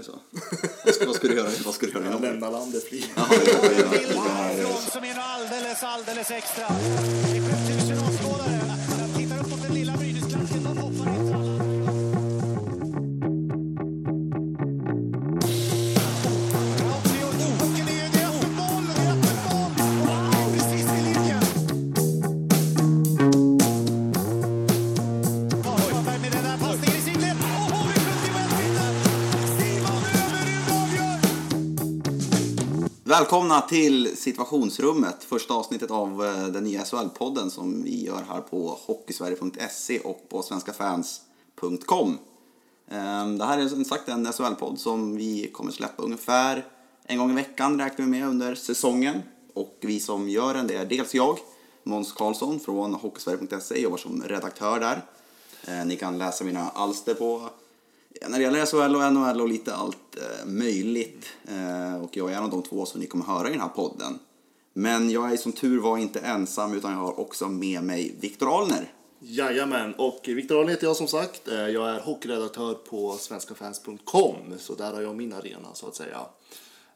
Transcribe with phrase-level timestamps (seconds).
[0.00, 0.18] det så?
[1.06, 2.18] Vad ska, du göra, vad ska du göra?
[2.18, 3.04] Lämna landet fri.
[3.16, 6.68] Jag som är alldeles, alldeles extra.
[6.68, 8.19] Det är 7000
[33.30, 38.78] Välkomna till situationsrummet, första avsnittet av eh, den nya SHL-podden som vi gör här på
[38.86, 42.18] hockeysverige.se och på svenskafans.com.
[42.88, 46.64] Ehm, det här är som sagt en SHL-podd som vi kommer släppa ungefär
[47.04, 49.22] en gång i veckan räknar vi med under säsongen.
[49.54, 51.38] Och vi som gör den det är dels jag,
[51.82, 55.04] Måns Karlsson från hockeysverige.se, jobbar som redaktör där.
[55.66, 57.50] Ehm, ni kan läsa mina alster på
[58.28, 61.26] när det gäller SHL och NHL och lite allt eh, möjligt.
[61.48, 63.68] Eh, och jag är en av de två som ni kommer höra i den här
[63.68, 64.18] podden.
[64.72, 68.60] Men jag är som tur var inte ensam utan jag har också med mig Viktor
[68.60, 68.92] Alner.
[69.22, 71.48] Jajamän, och Viktor Ahlin heter jag som sagt.
[71.48, 76.20] Eh, Jag är hockeyredaktör på svenskafans.com, så där har jag min arena så att säga.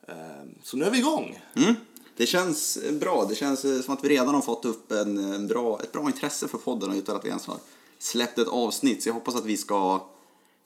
[0.09, 0.15] Eh,
[0.63, 1.39] Så nu är vi igång.
[1.57, 1.75] Mm.
[2.17, 3.27] Det känns bra.
[3.29, 6.49] Det känns som att vi redan har fått upp en, en bra, ett bra intresse
[6.49, 7.57] för podden utan att vi ens har
[7.99, 9.03] släppt ett avsnitt.
[9.03, 10.07] Så jag hoppas att vi ska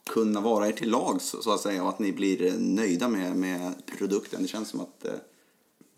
[0.09, 3.73] kunna vara er till lags så att säga och att ni blir nöjda med, med
[3.99, 4.43] produkten.
[4.43, 5.13] Det känns som att eh,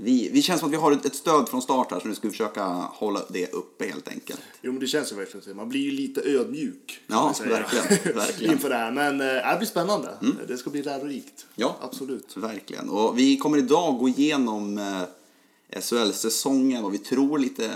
[0.02, 2.28] vi, vi känns som att vi har ett, stöd från start här så nu ska
[2.28, 4.40] vi försöka hålla det uppe helt enkelt.
[4.62, 5.54] Jo, men det känns ju verkligen så.
[5.54, 7.00] Man blir ju lite ödmjuk.
[7.06, 8.52] Ja, verkligen, verkligen.
[8.52, 8.90] Inför det här.
[8.90, 10.08] Men eh, det blir spännande.
[10.48, 11.46] Det ska bli lärorikt.
[11.54, 11.76] Ja.
[11.80, 12.36] Absolut.
[12.36, 12.88] Verkligen.
[12.88, 17.70] Och vi kommer idag gå igenom eh, SHL-säsongen, vad vi tror, lite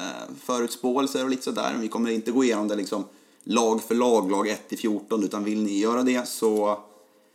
[0.45, 1.71] förutspåelser och lite sådär.
[1.73, 3.05] Men vi kommer inte gå igenom det liksom
[3.45, 6.79] lag för lag, lag 1 till 14, utan vill ni göra det så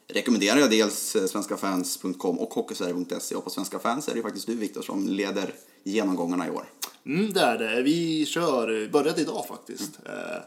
[0.08, 3.36] rekommenderar jag dels eh, svenskafans.com och hockeysverige.se.
[3.36, 6.70] Och på Svenska fans är det faktiskt du, Viktor, som leder genomgångarna i år.
[7.06, 7.82] Mm, det är det.
[7.82, 10.00] Vi kör, började idag faktiskt.
[10.06, 10.42] Eh,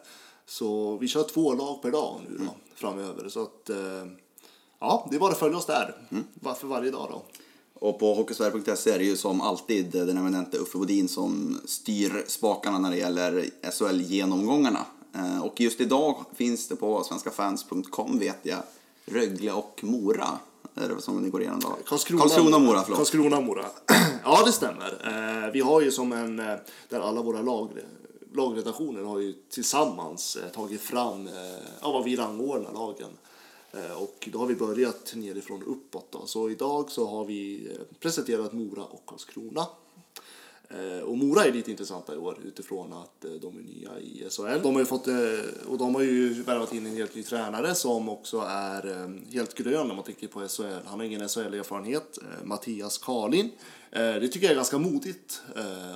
[0.46, 3.28] Så vi kör två lag per dag nu då, framöver.
[3.28, 3.76] Så att, eh,
[4.80, 5.94] ja, det är bara att följa oss där.
[6.34, 7.22] Var- För varje dag då.
[7.74, 12.78] Och på hockeysverige.se är det ju som alltid den eminente Uffe Bodin som styr spakarna
[12.78, 14.86] när det gäller SHL-genomgångarna.
[15.14, 18.58] Eh, Och just idag finns det på svenskafans.com vet jag
[19.04, 20.28] Rögle och Mora.
[20.74, 21.76] Är det som ni går igenom då?
[21.86, 22.96] Karlskrona, Karlskrona och Mora, förlåt.
[22.98, 23.64] Karlskrona och Mora.
[24.24, 25.02] ja, det stämmer.
[25.46, 26.54] Eh, Vi har ju som en, eh,
[26.88, 27.70] där alla våra lag,
[28.34, 31.28] lagredaktioner har ju tillsammans tagit fram
[31.80, 33.08] ja, vad vi rangordnar lagen.
[33.96, 36.06] Och då har vi börjat nerifrån uppåt.
[36.10, 36.26] Då.
[36.26, 39.66] Så idag så har vi presenterat Mora och Karlskrona.
[40.72, 44.26] Eh, och Mora är lite intressanta i år utifrån att eh, de är nya i
[44.30, 44.62] SHL.
[44.62, 45.14] De har ju fått, eh,
[45.66, 49.90] och de har ju värvat in en helt ny tränare som också är helt grön
[49.90, 50.86] om man tänker på SHL.
[50.86, 53.50] Han har ingen SHL-erfarenhet, Mattias Karlin.
[53.90, 55.42] Det tycker jag är ganska modigt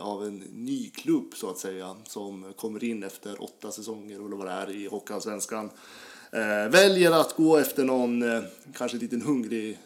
[0.00, 4.46] av en ny klubb så att säga som kommer in efter åtta säsonger eller vad
[4.46, 5.70] det är i Hockeyallsvenskan.
[6.70, 8.24] Väljer att gå efter någon
[8.74, 9.78] kanske liten hungrig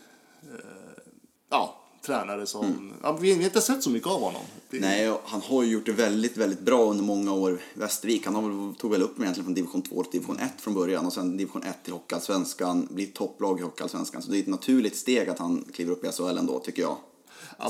[1.50, 2.92] ja, tränare som...
[3.02, 4.42] Ja, vi har inte sett så mycket av honom.
[4.70, 7.60] Det- Nej, han har ju gjort det väldigt, väldigt bra under många år.
[7.74, 10.74] Västervik, han har tog väl upp mig egentligen från division 2 till division 1 från
[10.74, 14.22] början och sen division 1 till Hockeyallsvenskan, blir topplag i Hockeyallsvenskan.
[14.22, 16.96] Så det är ett naturligt steg att han kliver upp i SHL ändå, tycker jag.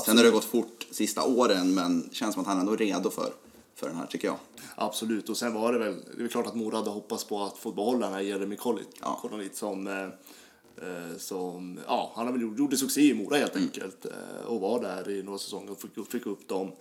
[0.05, 3.09] Sen har det gått fort sista åren, men känns som att han ändå är redo
[3.09, 3.33] för,
[3.75, 4.37] för den här, tycker jag.
[4.75, 7.57] Absolut, och sen var det väl, det är klart att Mora hade hoppats på att
[7.57, 9.21] få behålla den här Jeremy Collit, Ja.
[9.53, 10.07] Som, eh,
[11.17, 14.81] som, ja, han har väl gjort, gjorde succé i Mora helt enkelt eh, och var
[14.81, 16.71] där i några säsonger och fick, fick upp dem.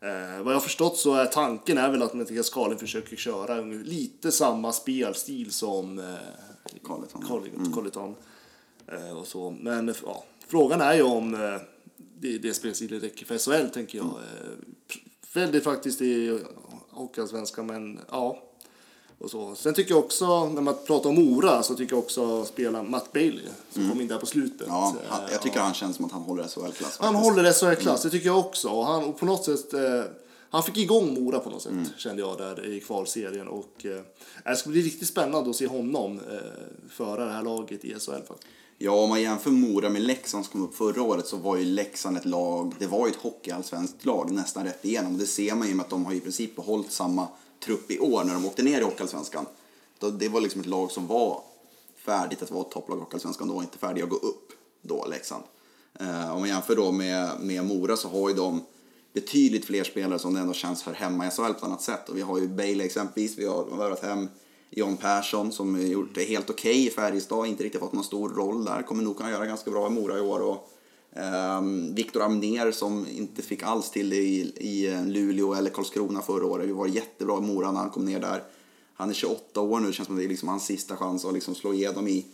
[0.00, 3.60] Eh, vad jag har förstått så är tanken är väl att Mattias Karlin försöker köra
[3.60, 6.04] lite samma spelstil som eh,
[6.84, 7.72] Carleton.
[7.72, 8.14] Colleton.
[8.86, 9.50] Eh, och så.
[9.50, 11.60] Men ja, frågan är ju om eh,
[12.18, 14.06] det, det spelstilen räcker för SHL, tänker jag.
[14.06, 14.50] Eh,
[14.88, 16.40] pr- väldigt faktiskt i
[16.90, 18.42] Hockeyallsvenskan, men ja.
[19.20, 19.54] Och så.
[19.54, 23.12] Sen tycker jag också, när man pratar om Mora, så tycker jag också spela Matt
[23.12, 24.66] Bailey, som kom in där på slutet.
[24.70, 25.62] Ja, han, jag tycker ja.
[25.62, 26.96] han känns som att han håller SHL-klass.
[27.00, 28.68] Han håller SHL-klass, det tycker jag också.
[28.68, 30.02] Och han, och på något sätt, eh,
[30.50, 33.48] han fick igång Mora på något sätt, kände jag där i kvalserien.
[33.48, 34.00] Och, eh,
[34.44, 36.36] det ska bli riktigt spännande att se honom eh,
[36.90, 38.46] föra det här laget i SHL faktiskt.
[38.78, 41.64] Ja, om man jämför Mora med Leksand som kom upp förra året så var ju
[41.64, 45.18] Leksand ett lag, det var ju ett hockeyallsvenskt lag nästan rätt igenom.
[45.18, 47.28] Det ser man ju med att de har i princip behållit samma
[47.64, 49.46] trupp i år när de åkte ner i hockeyallsvenskan.
[50.18, 51.42] Det var liksom ett lag som var
[51.96, 54.52] färdigt att vara ett topplag i hockeyallsvenskan då, inte färdiga att gå upp
[54.82, 55.44] då, Leksand.
[56.00, 58.60] Eh, om man jämför då med, med Mora så har ju de
[59.12, 62.08] betydligt fler spelare som det ändå känns hör hemma i SHL på ett annat sätt.
[62.08, 64.28] Och vi har ju Bale exempelvis, vi har värvat hem
[64.70, 68.64] John Persson som gjort det helt okej i Färjestad, inte riktigt fått någon stor roll
[68.64, 68.82] där.
[68.82, 70.40] Kommer nog kunna göra ganska bra i Mora i år.
[70.40, 70.70] Och,
[71.12, 76.22] Ehm, Viktor Amner som inte fick alls till det i, i eh, Luleå eller Karlskrona
[76.22, 76.68] förra året.
[76.68, 78.42] Vi var jättebra i Mora när han kom ner där.
[78.94, 81.24] Han är 28 år nu, det känns som att det är liksom hans sista chans
[81.24, 82.26] att liksom slå igenom i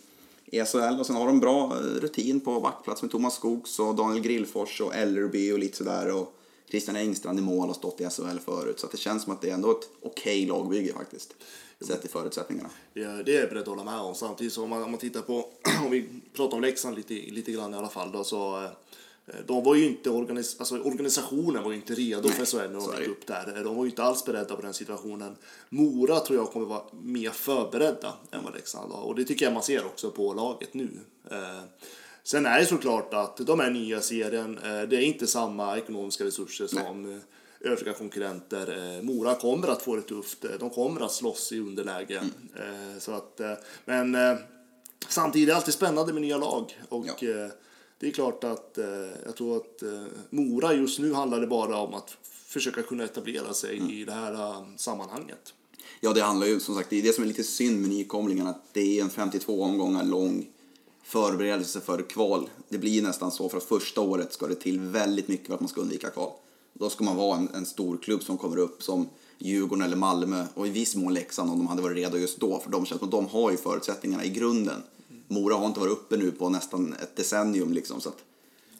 [0.51, 1.01] SHL.
[1.01, 4.81] Och sen har de bra eh, rutin på backplats med Thomas Skogs och Daniel Grillfors
[4.81, 6.15] och Ellerby och lite sådär.
[6.17, 6.33] Och
[6.71, 8.81] Christian Engstrand i mål har stått i SHL förut.
[8.81, 11.35] Så att det känns som att det är ändå ett okej okay lagbygge faktiskt.
[11.81, 12.71] Sett i förutsättningarna.
[12.95, 14.15] Ja, det är jag beredd att hålla med om.
[14.15, 15.49] Samtidigt så om man, om man tittar på,
[15.85, 19.65] om vi pratar om Leksand lite, lite grann i alla fall då, så eh, de
[19.65, 23.09] var ju inte organis alltså, organisationen var ju inte redo för SHL när de gick
[23.09, 23.65] upp där.
[23.65, 25.37] De var ju inte alls beredda på den situationen.
[25.69, 29.01] Mora tror jag kommer vara mer förberedda än vad Leksand var.
[29.01, 30.89] Och det tycker jag man ser också på laget nu.
[31.31, 31.61] Eh,
[32.23, 34.59] Sen är det såklart att de är nya serien.
[34.59, 37.19] Eh, Det är inte samma ekonomiska resurser som eh,
[37.67, 38.97] övriga konkurrenter.
[38.97, 40.45] Eh, Mora kommer att få det tufft.
[40.45, 42.17] Eh, De kommer att slåss i underläge.
[42.57, 43.41] Eh, Så att,
[43.85, 44.17] men
[45.09, 46.79] samtidigt är det alltid spännande med nya lag.
[46.89, 47.49] Och Ja.
[47.99, 48.79] det är klart att
[49.25, 49.83] jag tror att
[50.31, 54.65] Mora just nu handlar det bara om att försöka kunna etablera sig i det här
[54.77, 55.55] sammanhanget.
[56.01, 58.47] Ja, det handlar ju som sagt, det är det som är lite synd med nykomlingen,
[58.47, 60.47] att det är en 52 omgångar lång
[61.03, 62.51] förberedelse för kval.
[62.69, 65.61] Det blir nästan så, för att första året ska det till väldigt mycket för att
[65.61, 66.31] man ska undvika kval.
[66.79, 69.09] Då ska man vara en, en stor klubb som kommer upp som
[69.39, 72.61] Djurgården eller Malmö och i viss mån Leksand om de hade varit redo just då,
[72.61, 74.83] för de känns som att de har ju förutsättningarna i grunden.
[75.29, 78.25] Mora har inte varit uppe nu på nästan ett decennium liksom, så att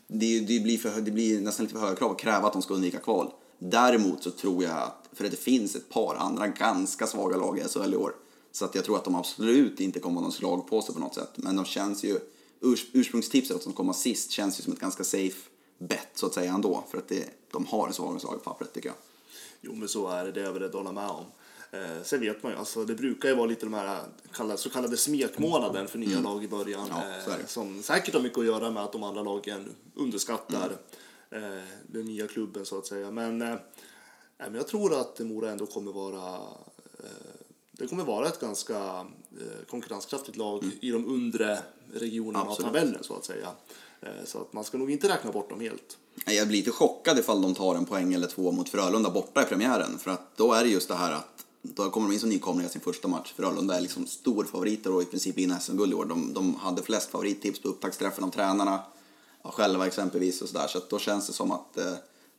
[0.07, 2.63] det, det, blir för, det blir nästan lite för höga krav att kräva att de
[2.63, 3.33] ska undvika kval.
[3.59, 7.59] Däremot så tror jag att, för att det finns ett par andra ganska svaga lag
[7.59, 8.15] i SHL i år,
[8.53, 11.31] så att jag tror att de absolut inte kommer vara någon slagpåse på något sätt.
[11.37, 12.19] Men de känns ju,
[12.61, 16.35] urs, ursprungstipset att de kommer sist känns ju som ett ganska safe bet så att
[16.35, 16.85] säga ändå.
[16.91, 18.97] För att det, de har en svagare slag på pappret tycker jag.
[19.61, 20.33] Jo, men så är det.
[20.33, 21.25] Det är jag beredd att hålla med om.
[21.71, 24.01] Eh, sen vet man ju, alltså, det brukar ju vara lite de här
[24.33, 26.91] kallade, så kallade smekmånaden för nya lag i början.
[26.91, 26.97] Mm.
[27.27, 27.41] Ja, det.
[27.41, 30.73] eh, som säkert har mycket att göra med att de andra lagen underskattar
[31.31, 31.53] Mm.
[31.59, 33.11] eh, den nya klubben så att säga.
[33.11, 33.55] Men, eh,
[34.39, 36.35] men jag tror att Mora ändå kommer vara
[36.99, 37.11] eh,
[37.73, 38.77] det kommer vara ett ganska
[39.41, 41.59] eh, konkurrenskraftigt lag i de undre
[41.95, 42.51] regionerna Mm.
[42.53, 42.69] Absolut.
[42.69, 43.49] av tabellen så att säga.
[44.01, 45.97] Eh, så att man ska nog inte räkna bort dem helt.
[46.27, 49.45] Jag blir lite chockad ifall de tar en poäng eller två mot Frölunda borta i
[49.45, 49.99] premiären.
[49.99, 52.69] För att då är det just det här att då kommer de in som nykomlingar
[52.69, 53.33] i sin första match.
[53.37, 56.05] Frölunda är liksom storfavoriter och i princip vinner SM-guld i år.
[56.05, 58.81] De, de hade flest favorittips på upptaktsträffen av tränarna,
[59.43, 60.67] ja, själva exempelvis och sådär.
[60.67, 61.93] Så att då känns det som att eh,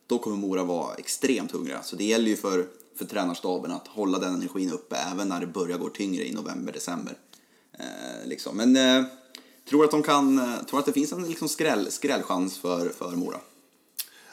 [0.06, 1.82] då kommer Mora vara extremt hungriga.
[1.82, 2.66] Så det gäller ju för,
[2.96, 6.72] för tränarstaben att hålla den energin uppe även när det börjar gå tyngre i november,
[6.72, 7.14] december.
[7.72, 8.56] Eh, liksom.
[8.56, 9.04] Men eh,
[9.68, 13.10] tror att de kan, eh, tror att det finns en liksom skräll, skrällchans för, för
[13.10, 13.40] Mora.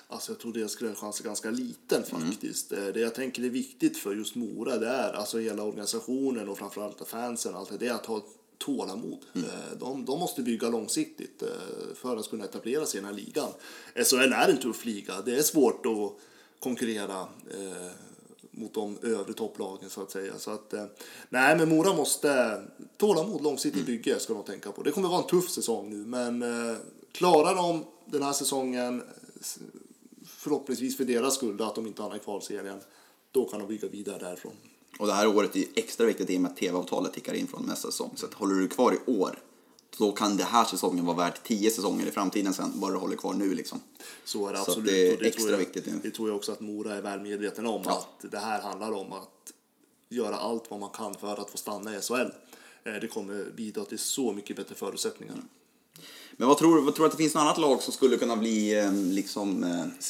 [0.08, 2.32] Alltså jag tror deras skrällchans är ganska liten Mm.
[2.32, 2.72] faktiskt.
[2.72, 6.58] Eh, Det jag tänker är viktigt för just Mora det är alltså hela organisationen och
[6.58, 8.26] framförallt fansen allt det, är att ha
[8.58, 9.20] tålamod.
[9.34, 9.48] Mm.
[9.50, 11.44] Eh, De, de måste bygga långsiktigt
[11.96, 13.50] för att kunna etablera sig i den här ligan.
[13.96, 15.22] SHL är en tuff liga.
[15.22, 16.12] Det är svårt att
[16.60, 17.28] konkurrera
[18.58, 20.40] mot de övre topplagen så att säga.
[20.40, 20.86] Så att, eh,
[21.30, 22.62] nej, men Mora måste
[22.98, 23.98] tålamod, långsiktigt Mm.
[23.98, 24.84] bygge ska de tänka på.
[24.84, 26.78] Det kommer vara en tuff säsong nu, men eh,
[27.12, 29.04] klarar de den här säsongen
[30.26, 32.80] förhoppningsvis för deras skull att de inte hamnar i kvalserien,
[33.32, 34.52] då kan de bygga vidare därifrån.
[35.00, 37.64] Och det här året är extra viktigt i och med att tv-avtalet tickar in från
[37.66, 38.12] nästa säsong.
[38.16, 39.40] Så håller du kvar i år,
[39.98, 43.16] då kan det här säsongen vara värt tio säsonger i framtiden sen, bara du håller
[43.16, 43.82] kvar nu liksom.
[44.26, 44.90] Så är det Så absolut.
[44.90, 46.00] det är och extra jag, viktigt nu.
[46.04, 47.82] Det tror jag också att Mora är väl medveten om.
[47.86, 48.08] Ja.
[48.22, 49.52] Att det här handlar om att
[50.10, 52.14] göra allt vad man kan för att få stanna i SHL.
[52.84, 55.36] Eh, Det kommer bidra till så mycket bättre förutsättningar.
[56.38, 58.36] Men vad tror, vad tror du att det finns något annat lag som skulle kunna
[58.36, 59.64] bli eh, liksom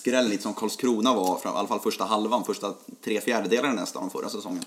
[0.06, 2.74] eh, lite som Karlskrona var, i alla fall första halvan, första
[3.04, 4.64] tre fjärdedelarna nästan av förra säsongen?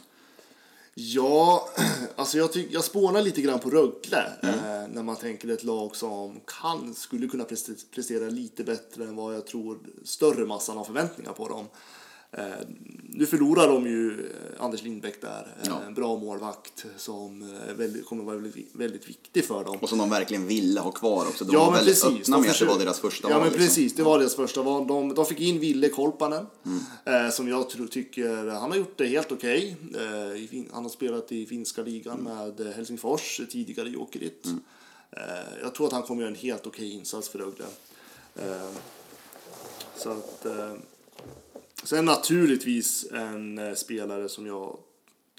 [1.00, 1.68] Ja,
[2.16, 4.54] alltså jag, tyck, jag spånar lite grann på Rögle Mm.
[4.54, 9.16] eh, när man tänker ett lag som kan, skulle kunna preste- prestera lite bättre än
[9.16, 11.66] vad jag tror större massan har förväntningar på dem.
[12.32, 12.44] Eh,
[13.08, 15.80] nu förlorar de ju eh, Anders Lindbäck där, eh, Ja.
[15.86, 19.76] en bra målvakt som eh, väldigt, kommer vara väldigt, väldigt viktig för dem.
[19.80, 21.44] Och som de verkligen ville ha kvar också.
[21.44, 22.20] De Ja, var väldigt precis.
[22.20, 23.42] öppna De med att det var deras första Ja, val.
[23.44, 23.66] men liksom.
[23.68, 23.94] precis.
[23.94, 24.86] Det var deras första val.
[24.86, 27.26] De, de fick in Ville Kolpanen, Mm.
[27.26, 29.76] eh, som jag tror, tycker, han har gjort det helt okej.
[29.94, 32.34] Eh, i fin- han har spelat i finska ligan Mm.
[32.36, 34.46] med eh, Helsingfors, tidigare Jokerit.
[35.10, 35.22] Eh,
[35.62, 37.64] jag tror att han kommer göra en helt okej insats för Rögle.
[38.36, 38.68] Eh,
[39.96, 40.46] så att...
[41.88, 44.78] Sen naturligtvis en eh, spelare som jag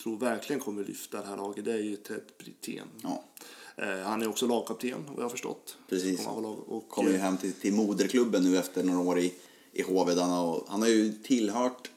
[0.04, 2.88] tror verkligen kommer lyfta det här laget, det är ju Ted Brithén.
[3.04, 3.24] Ja,
[3.82, 5.78] Eh, han är också lagkapten, vad jag har förstått.
[5.90, 6.28] precis.
[6.68, 9.34] Och, Kommer ju eh, hem till, till moderklubben nu efter några år i,
[9.74, 11.92] i där Han har, han har ju tillhört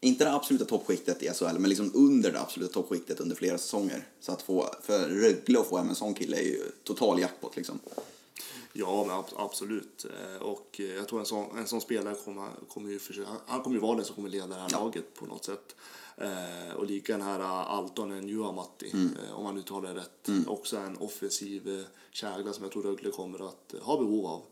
[0.00, 4.06] inte det absoluta toppskiktet i SHL, men liksom under det absoluta toppskiktet under flera säsonger.
[4.20, 7.56] Så att få, för Rögle att få hem en sån kille är ju total jackpot
[7.56, 7.80] liksom.
[8.72, 10.04] Ja, men ab- absolut.
[10.04, 13.62] Eh, Och eh, jag tror en sån, en sån spelare kommer, kommer ju försöka, han
[13.62, 15.76] kommer ju vara den som kommer leda det här laget på något sätt.
[16.16, 18.90] Eh, och lika den här Altonen Juamatti,
[19.28, 20.28] eh, om man uttalar det rätt.
[20.48, 24.42] Också en offensiv kägla som jag tror Rögle kommer att ha behov av.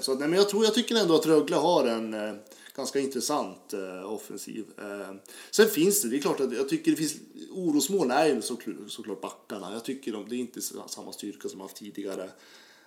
[0.00, 2.34] Så nej, men jag, tror, jag tycker ändå att Rögle har en eh,
[2.76, 4.66] ganska intressant eh, offensiv.
[4.78, 5.14] Eh,
[5.50, 7.14] sen finns det, det är klart att jag tycker det finns
[7.50, 9.72] orosmoln är ju såklart, såklart backarna.
[9.72, 12.30] Jag tycker de, det är inte samma styrka som haft tidigare.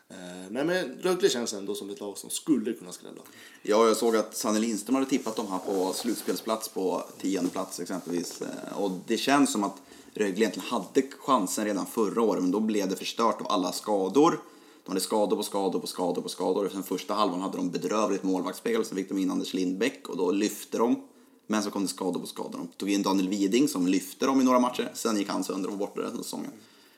[0.09, 0.17] Eh,
[0.49, 3.21] nej men Rögle känns ändå som ett lag som skulle kunna skrälla.
[3.61, 7.79] Ja, jag såg att Sanne Lindström hade tippat dem här på slutspelsplats på tionde plats
[7.79, 8.41] exempelvis.
[8.41, 9.81] Eh, och det känns som att
[10.13, 14.39] Rögle egentligen hade chansen redan förra året, men då blev det förstört av alla skador.
[14.83, 16.69] De hade skador på skador på skador på skador.
[16.69, 20.31] Sen första halvan hade de bedrövligt målvaktsspel, sen fick de in Anders Lindbäck och då
[20.31, 21.03] lyfte de.
[21.47, 22.57] Men så kom det skador på skador.
[22.57, 25.69] De tog in Daniel Widing som lyfte dem i några matcher, sen gick han sönder
[25.69, 26.51] och var borta resten av säsongen.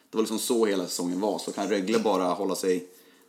[0.10, 2.88] Det var liksom så hela säsongen var, så kan Rögle bara hålla sig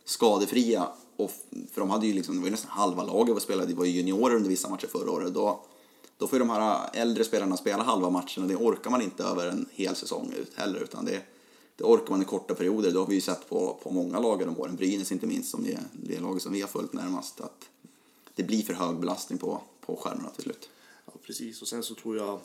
[0.09, 0.87] skadefria.
[1.15, 1.31] Och,
[1.71, 3.85] för de hade ju liksom, det var ju nästan halva laget var spelade, det var
[3.85, 5.33] ju juniorer under vissa matcher förra året.
[5.33, 5.65] Då,
[6.17, 9.23] då får ju de här äldre spelarna spela halva matchen och det orkar man inte
[9.23, 10.79] över en hel säsong ut heller.
[10.79, 11.21] Utan det,
[11.75, 12.91] det orkar man i korta perioder.
[12.91, 15.63] Det har vi ju sett på, på många lag de åren, Brynäs inte minst, som
[15.63, 17.41] det, det laget som vi har följt närmast.
[17.41, 17.69] Att
[18.35, 20.69] det blir för hög belastning på, på skärmarna till slut.
[21.05, 21.61] Ja, precis.
[21.61, 22.39] Och sen så tror jag, eh,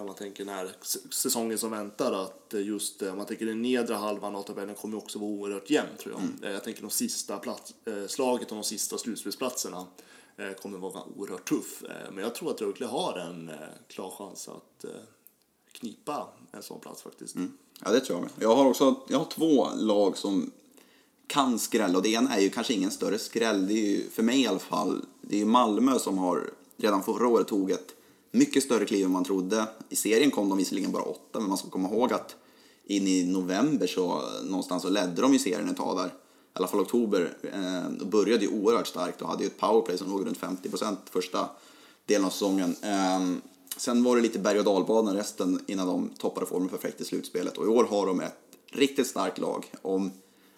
[0.00, 3.46] om man tänker när s- säsongen som väntar, att eh, just eh, om man tänker
[3.46, 6.48] den nedre halvan av tabellen kommer också vara oerhört jämn tror jag.
[6.48, 7.74] Eh, Jag tänker de sista plats,
[8.08, 9.86] slaget om de sista slutspelsplatserna
[10.62, 11.82] kommer vara oerhört tuff.
[12.12, 13.50] Men jag tror att Rögle har en
[13.88, 14.84] klar chans att
[15.72, 17.36] knipa en sån plats faktiskt.
[17.84, 18.30] Ja, det tror jag med.
[18.38, 20.50] Jag har också jag har två lag som
[21.26, 23.66] kan skrälla och det ena är ju kanske ingen större skräll.
[23.68, 27.02] Det är ju, för mig i alla fall, det är ju Malmö som har redan
[27.02, 27.94] förra året tog ett
[28.32, 29.66] mycket större kliv än man trodde.
[29.88, 32.36] I serien kom de visserligen bara åtta, men man ska komma ihåg att
[32.84, 36.06] in i november så någonstans så ledde de ju serien ett tag där.
[36.06, 36.10] I
[36.52, 37.36] alla fall oktober.
[37.52, 40.98] Eh, började ju oerhört starkt och hade ju ett powerplay som låg runt 50 procent
[41.10, 41.48] första
[42.06, 42.76] delen av säsongen.
[42.82, 43.20] Eh,
[43.76, 47.58] sen var det lite berg och dalbana resten innan de toppade formen perfekt i slutspelet.
[47.58, 48.38] Och i år har de ett
[48.72, 49.72] riktigt starkt lag.
[49.82, 50.10] Om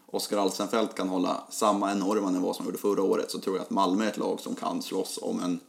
[0.07, 3.63] Oskar Alsenfelt kan hålla samma enorma nivå som han gjorde förra året så tror jag
[3.63, 5.61] att Malmö är ett lag som kan slåss om en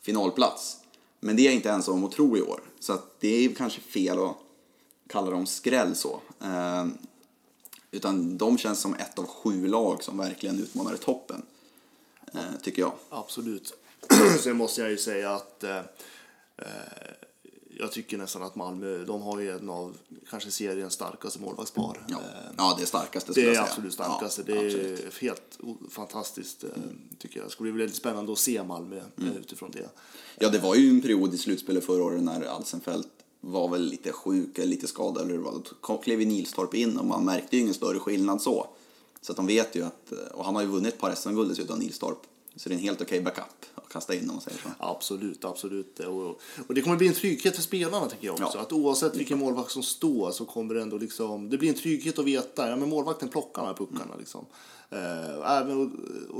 [0.00, 0.79] finalplats.
[1.20, 2.60] Men det är jag inte ensam om att tro i år.
[2.80, 4.36] Så att det är ju kanske fel att
[5.06, 6.20] kalla dem skräll så.
[6.42, 6.86] Eh,
[7.90, 11.42] utan de känns som ett av sju lag som verkligen utmanar toppen.
[12.34, 12.92] Eh, tycker jag.
[13.08, 13.74] Absolut.
[14.40, 15.76] Sen måste jag ju säga att eh,
[16.56, 16.64] eh,
[17.80, 19.96] jag tycker nästan att Malmö, de har ju en av
[20.30, 22.06] kanske seriens starkaste målvaktspar.
[22.08, 22.16] Ja,
[22.56, 23.62] ja det är starkaste Det är säga.
[23.62, 24.42] absolut starkaste.
[24.46, 25.14] Ja, det är absolut.
[25.20, 25.58] helt
[25.90, 26.70] fantastiskt eh,
[27.18, 27.46] tycker jag.
[27.46, 29.36] Det ska bli väldigt spännande att se Malmö eh, Mm.
[29.36, 29.88] utifrån det.
[30.38, 33.08] Ja, det var ju en period i slutspelet förra året när Alsenfelt
[33.40, 35.68] var väl lite sjuk eller lite skadad eller vad.
[35.86, 38.66] Då klev ju Nilstorp in och man märkte ju ingen större skillnad så.
[39.20, 41.78] Så att de vet ju att, och han har ju vunnit ett par SM-guld dessutom,
[41.78, 42.18] Nilstorp.
[42.56, 44.68] Så det är en helt okej backup att kasta in om man säger så.
[44.78, 46.00] Absolut, absolut.
[46.00, 48.58] Och, och det kommer bli en trygghet för spelarna tycker jag också.
[48.58, 48.62] Ja.
[48.62, 52.18] Att oavsett vilken målvakt som står så kommer det ändå liksom, det blir en trygghet
[52.18, 54.18] att veta, ja men målvakten plockar de här puckarna Mm.
[54.18, 54.46] liksom.
[55.44, 55.90] Även, och,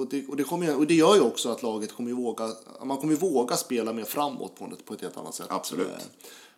[0.01, 2.49] och, det, och, det kommer, och det gör ju också att laget kommer våga,
[2.85, 5.47] man kommer våga spela mer framåt på på ett helt annat sätt.
[5.51, 5.87] Absolut.
[5.87, 6.03] Eh,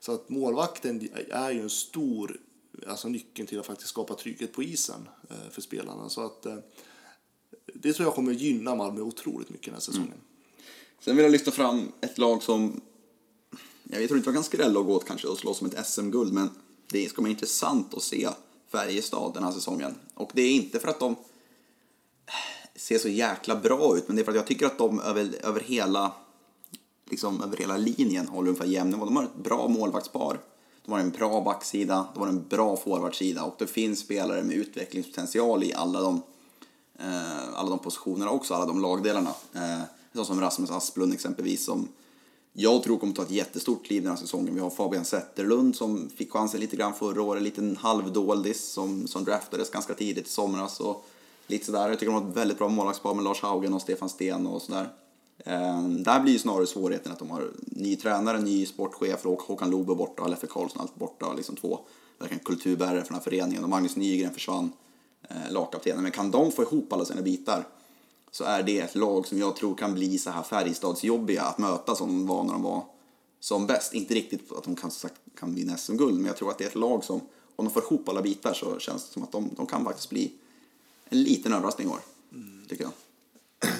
[0.01, 2.41] så att målvakten är ju en stor,
[2.87, 6.09] alltså nyckeln till att faktiskt skapa trygghet på isen eh, för spelarna.
[6.09, 6.47] Så att
[7.75, 10.09] det tror jag kommer gynna Malmö otroligt mycket den här säsongen.
[10.09, 10.21] Mm.
[11.01, 12.81] Sen vill jag lyfta fram ett lag som,
[13.85, 16.33] jag tror inte man kan skrälla och gå åt kanske och slåss som ett SM-guld,
[16.33, 16.51] men
[16.91, 18.29] det ska bli intressant att se
[18.69, 19.95] Färjestad den här säsongen.
[20.15, 21.17] Och det är inte för att de
[22.75, 25.35] ser så jäkla bra ut, men det är för att jag tycker att de över,
[25.43, 26.13] över hela
[27.13, 29.05] liksom över hela linjen håller ungefär jämn nivå.
[29.05, 30.41] De har ett bra målvaktspar,
[30.85, 34.57] de har en bra backsida, de har en bra forwardsida och det finns spelare med
[34.57, 36.23] utvecklingspotential i alla de,
[37.03, 39.35] Eh, alla de positionerna också, alla de lagdelarna.
[39.55, 39.83] Eh,
[40.15, 41.89] så som Rasmus Asplund exempelvis som
[42.53, 44.55] jag tror kommer ta ett jättestort kliv den här säsongen.
[44.55, 49.07] Vi har Fabian Zetterlund som fick chansen lite grann förra året, en liten halvdoldis som,
[49.07, 50.81] som draftades ganska tidigt i somras.
[50.81, 51.07] Och
[51.47, 51.89] lite sådär.
[51.89, 54.63] Jag tycker de har ett väldigt bra målvaktspar med Lars Haugen och Stefan Sten och
[54.63, 54.89] sådär.
[55.39, 59.71] Eh, där blir ju snarare svårigheten att de har ny tränare, ny sportchef, och Håkan
[59.71, 61.35] Loob är borta Leffe Karlsson allt borta.
[61.35, 61.81] Liksom två
[62.19, 63.65] verkligen kulturbärare för den här föreningen.
[63.65, 64.71] Och Magnus Nygren försvann, eh,
[65.51, 66.03] lagkaptenen.
[66.03, 67.67] Men kan de få ihop alla sina bitar
[68.31, 71.95] så är det ett lag som jag tror kan bli så här Färjestadsjobbiga att möta
[71.95, 72.85] som de var när de var
[73.41, 73.95] som bäst.
[73.95, 74.91] Inte riktigt att de kan,
[75.35, 77.21] kan vinna SM-guld, men jag tror att det är ett lag som,
[77.57, 80.11] om de får ihop alla bitar så känns det som att de, de kan faktiskt
[80.11, 80.33] bli
[81.09, 82.01] en liten överraskning i år.
[82.69, 82.93] Tycker jag.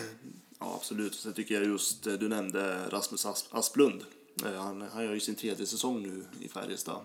[0.65, 1.15] Ja, absolut.
[1.15, 4.05] Sen tycker jag just, eh, du nämnde Rasmus As- Asplund.
[4.45, 7.01] Eh, Han, han gör ju sin tredje säsong nu i Färjestad.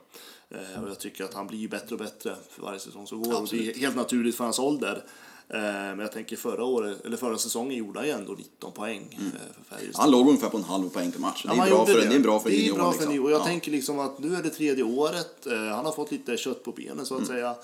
[0.50, 3.48] Eh, Och jag tycker att han blir bättre och bättre för varje säsong som går.
[3.51, 5.03] Det är helt naturligt för hans ålder.
[5.50, 9.07] Eh, Men jag tänker förra, året, eller förra säsongen gjorde han ju ändå 19 poäng
[9.12, 10.01] eh, för Färjestad.
[10.01, 11.43] Han låg ungefär på en halv poäng per match.
[11.43, 12.05] Det är, Ja, bra för, det.
[12.10, 12.75] det är bra för det är junior.
[12.75, 13.24] bra för liksom.
[13.25, 13.46] Och jag Ja.
[13.46, 15.48] tänker liksom att nu är det tredje året.
[15.48, 17.27] Eh, Han har fått lite kött på benen så att Mm.
[17.36, 17.55] säga.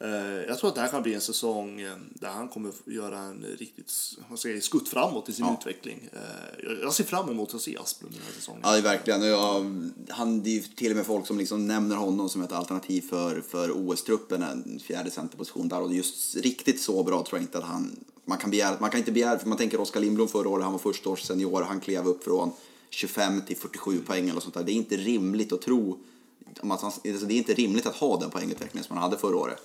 [0.00, 0.08] Eh,
[0.48, 3.44] Jag tror att det här kan bli en säsong eh, där han kommer göra en
[3.58, 3.92] riktigt
[4.30, 6.08] vad säger, skutt framåt i sin utveckling.
[6.12, 8.60] Eh, jag- ser fram emot att se Asplund den här säsongen.
[8.64, 9.22] Ja, det är verkligen.
[9.22, 9.64] Jag,
[10.08, 13.00] han, det är ju till och med folk som liksom nämner honom som ett alternativ
[13.00, 15.80] för, för OS-truppen, en fjärde centerposition där.
[15.82, 17.96] Och just riktigt så bra tror jag inte att han...
[18.24, 20.72] Man kan, begära, man kan inte begära, för man tänker Oskar Lindblom förra året, han
[20.72, 22.50] var första års senior, han klev upp från
[22.90, 24.62] 25 till 47 poäng eller sånt där.
[24.64, 25.98] Det är inte rimligt att tro,
[26.62, 29.58] alltså det är inte rimligt att ha den poängutvecklingen som han hade förra året.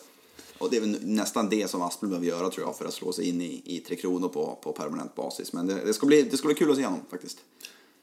[0.63, 3.13] Och det är väl nästan det som Asplund behöver göra tror jag för att slå
[3.13, 5.53] sig in i, i Tre Kronor på, på permanent basis.
[5.53, 7.37] Men det, det, ska bli, det ska bli kul att se honom faktiskt.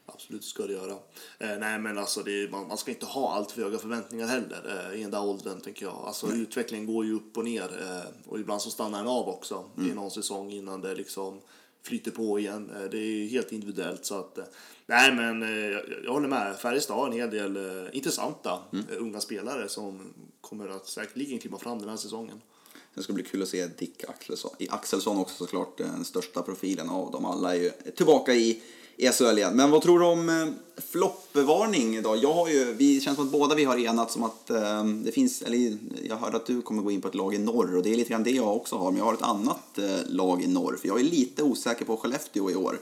[0.05, 0.91] Absolut ska det göra.
[1.39, 4.89] Eh, nej men alltså är, man, man ska inte ha allt för höga förväntningar heller
[4.91, 6.03] eh, i den där åldern tänker jag.
[6.05, 9.65] Alltså utvecklingen går ju upp och ner eh, och ibland så stannar den av också
[9.77, 11.39] i någon säsong innan det liksom
[11.83, 12.71] flyter på igen.
[12.75, 14.43] Eh, det är helt individuellt så att eh,
[14.85, 16.55] nej men eh, jag, jag håller med.
[16.55, 17.59] Färjestad har en hel del
[17.93, 22.41] intressanta eh, unga spelare som kommer att säkerligen kliva fram den här säsongen.
[22.93, 26.89] Det ska bli kul att se Dick Axelsson, Axelsson också såklart, eh, den största profilen
[26.89, 28.61] av dem alla är ju tillbaka i
[29.01, 29.55] i SHL igen.
[29.55, 32.15] Men vad tror du om eh, floppvarning då?
[32.21, 35.11] Jag har ju, vi känns som att båda vi har enats om att eh, det
[35.11, 37.83] finns, eller jag hörde att du kommer gå in på ett lag i norr och
[37.83, 40.43] det är lite grann det jag också har, men jag har ett annat eh, lag
[40.43, 42.79] i norr för jag är lite osäker på Skellefteå i år.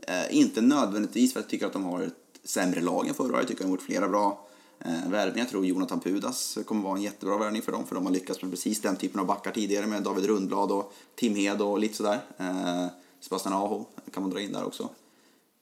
[0.00, 3.26] Eh, inte nödvändigtvis för att jag tycker att de har ett sämre lag än förra
[3.26, 4.48] året, jag tycker att de har gjort flera bra
[4.84, 8.06] eh, värvning, Jag tror Jonathan Pudas kommer vara en jättebra värvning för dem för de
[8.06, 11.62] har lyckats med precis den typen av backar tidigare med David Rundblad och Tim Hed
[11.62, 12.20] och lite sådär.
[12.38, 12.86] Eh,
[13.20, 13.84] Sebastian Aho
[14.14, 14.88] kan man dra in där också.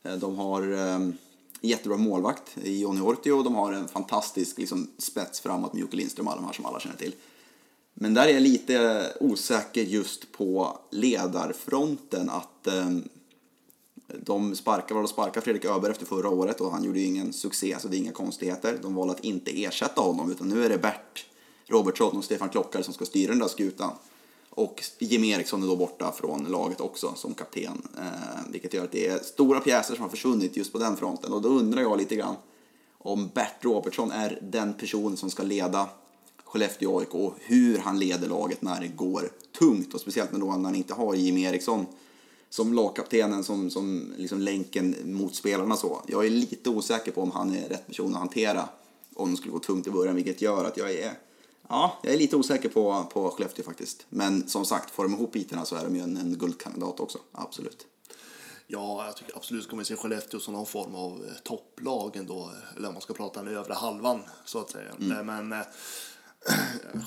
[0.03, 1.11] Eh, De har eh,
[1.61, 5.97] jättebra målvakt i Johnny Ortio och de har en fantastisk liksom, spets framåt med Jocke
[5.97, 7.15] Lindström och alla de här som alla känner till.
[7.95, 12.91] Men där är jag lite osäker just på ledarfronten att eh,
[14.25, 17.33] de sparkar, var de sparkar Fredrik Öberg efter förra året och han gjorde ju ingen
[17.33, 18.79] succé så det är inga konstigheter.
[18.83, 21.27] De valde att inte ersätta honom utan nu är det Bert
[21.67, 23.91] Robertsson och Stefan Klockare som ska styra den där skutan.
[24.51, 27.83] Och Jimmy Eriksson är då borta från laget också som kapten.
[27.99, 31.33] Eh, vilket gör att det är stora pjäser som har försvunnit just på den fronten.
[31.33, 32.37] Och då undrar jag lite grann
[32.99, 35.89] om Bert Robertsson är den person som ska leda
[36.45, 39.95] Skellefteå AIK och hur han leder laget när det går tungt.
[39.95, 41.87] Och speciellt när, när han inte har Jimmy Eriksson
[42.51, 45.77] som lagkaptenen, som, som liksom länken mot spelarna.
[45.77, 46.03] Så.
[46.07, 48.69] Jag är lite osäker på om han är rätt person att hantera
[49.15, 51.13] om det skulle gå tungt i början, vilket gör att jag är
[51.73, 54.07] Ja, jag är lite osäker på, på Skellefteå faktiskt.
[54.09, 57.19] Men som sagt, får de ihop bitarna så är de ju en, en guldkandidat också.
[57.33, 57.87] Absolut.
[58.67, 62.51] Ja, jag tycker absolut ska man se Skellefteå som någon form av eh, topplag ändå.
[62.77, 64.91] Eller om man ska prata den övre halvan så att säga.
[65.01, 65.59] Eh, Men eh,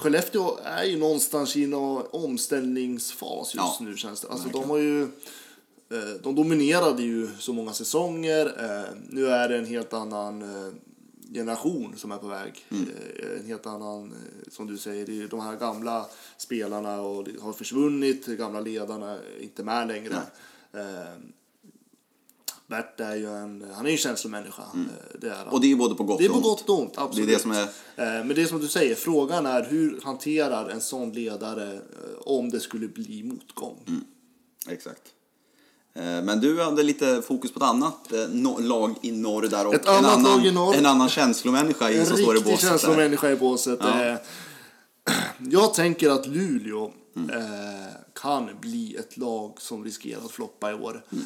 [0.02, 4.28] Skellefteå är ju någonstans i någon omställningsfas just Ja, nu känns det.
[4.28, 4.67] Alltså verkligen.
[4.67, 8.46] de har ju eh, de dominerade ju så många säsonger.
[8.46, 10.74] Eh, Nu är det en helt annan eh,
[11.34, 12.65] generation som är på väg.
[12.72, 14.13] Eh, En helt annan,
[14.52, 16.06] som du säger, det är de här gamla
[16.38, 18.26] spelarna och har försvunnit.
[18.26, 20.15] De gamla ledarna är inte med längre.
[20.74, 21.13] Eh,
[22.67, 24.62] Bert är ju en, han är ju en känslomänniska.
[24.62, 25.47] eh, Det är han.
[25.47, 26.45] Och det är ju både på gott Det är på och ont.
[26.60, 27.28] gott och ont, absolut.
[27.28, 27.62] Det är det som är...
[27.63, 31.80] Eh, Men det är som du säger, frågan är hur hanterar en sån ledare eh,
[32.26, 33.84] om det skulle bli motgång?
[33.88, 34.04] Mm.
[34.67, 35.02] Exakt.
[35.95, 38.12] Men du hade lite fokus på ett annat
[38.60, 40.76] lag i norr där och Ett en, annat annan, lag i norr.
[40.76, 42.62] en annan känslomänniska i En som står i riktig båset.
[42.62, 42.69] där.
[42.69, 43.80] känslomänniska i båset.
[43.82, 44.17] Ja.
[45.39, 47.30] Jag tänker att Luleå Mm.
[48.13, 51.06] kan bli ett lag som riskerar att floppa i år.
[51.12, 51.26] Mm.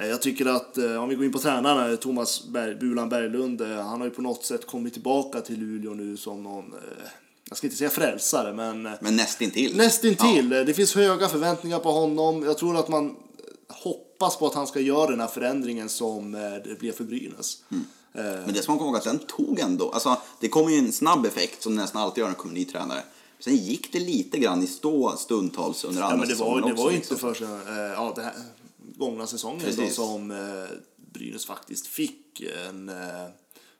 [0.00, 3.60] Eh, Jag tycker att eh, om vi går in på tränarna, Thomas Berg, Bulan Berglund,
[3.60, 6.80] eh, han har ju på något sätt kommit tillbaka till Luleå nu som någon, eh,
[7.48, 9.76] jag ska inte säga frälsare, men eh, Men nästintill.
[9.76, 10.48] Nästintill.
[10.48, 12.42] Det finns höga förväntningar på honom.
[12.42, 13.16] Jag tror att man
[13.68, 17.58] hoppas på att han ska göra den här förändringen som eh, det blev för Brynäs.
[17.70, 17.84] Mm.
[18.14, 19.90] Eh, Men det ska man komma ihåg att den tog ändå.
[19.90, 22.58] Alltså, det kommer ju en snabb effekt som nästan alltid gör när det kommer en
[22.60, 23.02] ny tränare.
[23.40, 26.64] Sen gick det lite grann i stå stundtals under andra Ja, men det var, säsongen
[26.66, 27.14] det också, var ju liksom.
[27.16, 27.52] inte förrän
[27.86, 28.32] eh, ja, det här,
[28.96, 30.36] gångna säsongen då, som eh,
[31.12, 32.94] Brynäs faktiskt fick en eh,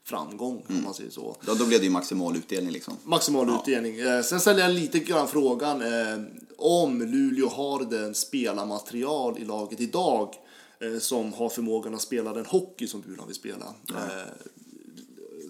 [0.05, 1.37] framgång, om man säger så.
[1.47, 2.97] Ja, då blev det ju maximal utdelning liksom.
[3.05, 3.99] Maximal utdelning.
[4.01, 6.19] Eh, sen ställer jag lite grann frågan eh,
[6.59, 10.35] om Luleå har den spelarmaterial i laget idag
[10.81, 13.75] eh, som har förmågan att spela den hockey som Bulan vill spela.
[13.89, 14.33] Eh,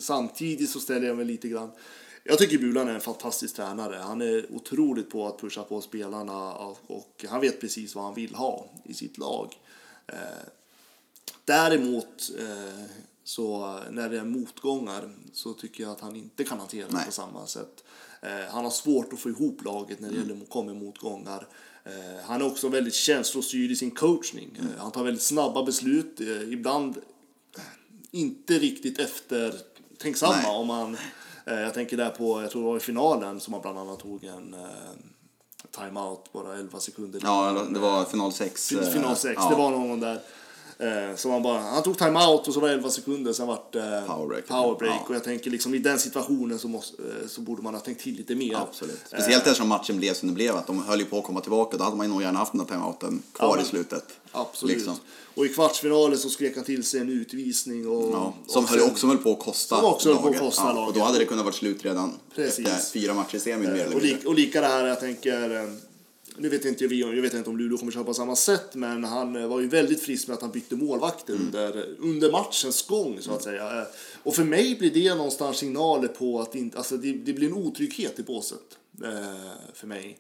[0.01, 1.71] samtidigt så ställer jag mig lite grann
[2.29, 3.97] jag tycker Bulan är en fantastisk tränare.
[3.97, 8.35] Han är otroligt på att pusha på spelarna och, han vet precis vad han vill
[8.35, 9.59] ha i sitt lag.
[10.07, 10.17] Eh,
[11.45, 12.85] däremot eh,
[13.25, 17.13] Så när det är motgångar så tycker jag att han inte kan hantera det på
[17.13, 17.85] samma sätt.
[18.23, 20.29] Eh, han har svårt att få ihop laget när det Mm.
[20.29, 21.47] gäller kommer motgångar.
[22.25, 24.51] Han är också väldigt känslostyrd i sin coachning.
[24.61, 24.73] Mm.
[24.79, 26.21] Han tar väldigt snabba beslut.
[26.51, 26.97] Ibland
[28.11, 30.37] inte riktigt eftertänksamma.
[30.37, 30.57] Nej.
[30.57, 30.97] Om man,
[31.55, 34.25] jag tänker där på, jag tror det var i finalen som han bland annat tog
[34.25, 34.61] en eh,
[35.71, 37.21] timeout bara 11 sekunder.
[37.25, 38.69] Ja, det var final 6.
[38.69, 39.49] Final 6, ja.
[39.51, 40.21] det var någon där.
[40.79, 43.73] Eh, så man bara, han tog timeout och så var det 11 sekunder, sen vart
[43.73, 44.47] det Powerbreak.
[44.47, 44.95] powerbreak.
[45.01, 45.07] Ja.
[45.09, 48.03] Och jag tänker liksom i den situationen så, måste, eh, så borde man ha tänkt
[48.03, 48.57] till lite mer.
[48.57, 49.01] Absolut.
[49.07, 50.57] Speciellt eftersom matchen blev som det blev.
[50.57, 51.77] Att de höll ju på att komma tillbaka.
[51.77, 54.05] Då hade man ju nog gärna haft den där timeouten kvar Ja, i slutet.
[54.33, 54.77] Absolut.
[54.77, 54.95] Liksom.
[55.35, 57.89] Och i kvartsfinalen så skrek han till sig en utvisning.
[57.89, 60.21] Och, Ja, som och höll, sen- också höll på att kosta Som också höll på
[60.29, 60.41] att laget.
[60.41, 60.89] kosta ja, laget.
[60.89, 62.67] Och då hade det kunnat vara slut redan Precis.
[62.67, 65.63] efter fyra matcher i semin mer eller och, li, och lika det här, jag tänker,
[65.63, 65.69] eh,
[66.39, 69.05] nu vet inte vi, jag vet inte om Luleå kommer köra på samma sätt, men
[69.05, 71.47] han eh, var ju väldigt frisk med att han bytte målvakter Mm.
[71.47, 73.81] under, under matchens gång så att säga.
[73.81, 73.87] Eh,
[74.23, 77.55] Och för mig blir det någonstans signaler på att inte, alltså det, det blir en
[77.55, 80.19] otrygghet i båset eh, för mig.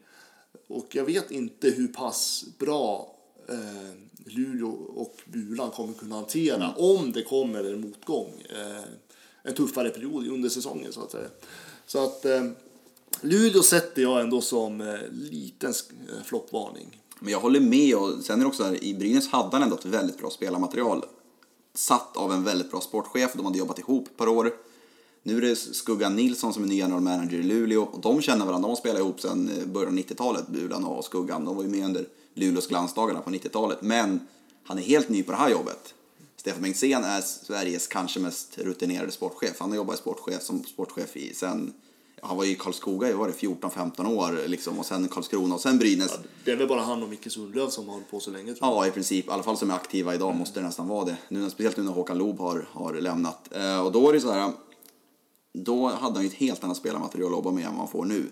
[0.68, 3.16] Och jag vet inte hur pass bra
[3.48, 3.94] eh,
[4.26, 6.70] Luleå och Bulan kommer kunna hantera Mm.
[6.76, 8.32] om det kommer en motgång.
[8.50, 8.84] Eh,
[9.42, 11.28] en tuffare period under säsongen så att säga.
[11.86, 12.44] Så att eh,
[13.20, 17.00] Luleå sätter jag ändå som eh, liten eh, floppvarning.
[17.20, 17.96] Men jag håller med.
[17.96, 21.04] Och sen är det också här, i Brynäs hade han ändå ett väldigt bra spelarmaterial.
[21.74, 23.32] Satt av en väldigt bra sportchef.
[23.34, 24.52] De hade jobbat ihop ett par år.
[25.22, 27.82] Nu är det Skuggan Nilsson som är ny general manager i Luleå.
[27.82, 28.68] Och de känner varandra.
[28.68, 31.44] De har spelat ihop sedan eh, början av 90-talet, Bulan och Skuggan.
[31.44, 33.82] De var ju med under Luleås glansdagarna på 90-talet.
[33.82, 34.20] Men
[34.64, 35.94] han är helt ny på det här jobbet.
[36.36, 39.56] Stefan Bengtzén är Sveriges kanske mest rutinerade sportchef.
[39.58, 41.72] Han har jobbat i sportchef, som sportchef i sen
[42.20, 45.60] ja, Han var i Karlskoga i var det 14-15 år liksom, och sen Karlskrona och
[45.60, 46.18] sen Brynäs.
[46.44, 48.74] Det är väl bara han och Micke Sundlöv som har hållit på så länge tror
[48.74, 48.84] jag.
[48.84, 49.26] Ja, i princip.
[49.26, 51.16] I alla fall som är aktiva idag måste det nästan vara det.
[51.28, 53.52] Nu, speciellt nu när Håkan Loob har, har lämnat.
[53.52, 54.52] Eh, och då är det så här.
[55.52, 58.04] Då hade han ju ett helt annat spelarmaterial att jobba med än vad han får
[58.04, 58.30] nu.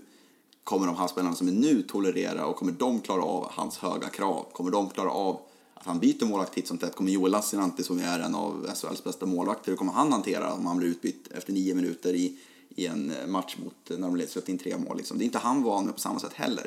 [0.64, 4.08] Kommer de här spelarna som är nu tolerera och kommer de klara av hans höga
[4.08, 4.46] krav?
[4.52, 5.40] Kommer de klara av
[5.74, 6.94] att han byter målvakt titt som tätt?
[6.94, 10.66] Kommer Joel Lassinantti som är en av SHLs bästa målvakter, hur kommer han hantera om
[10.66, 12.38] han blir utbytt efter nio minuter i,
[12.74, 14.96] i en eh, match mot eh, när de leder in tre mål?
[14.96, 15.18] Liksom.
[15.18, 16.66] Det är inte han van med på samma sätt heller.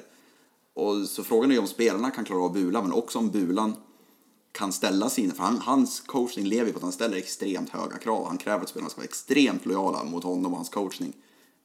[0.73, 3.75] Och så frågan är ju om spelarna kan klara av Bulan, men också om Bulan
[4.51, 7.97] kan ställa sina, för han, hans coachning lever ju på att han ställer extremt höga
[7.97, 8.27] krav.
[8.27, 11.13] Han kräver att spelarna ska vara extremt lojala mot honom och hans coachning.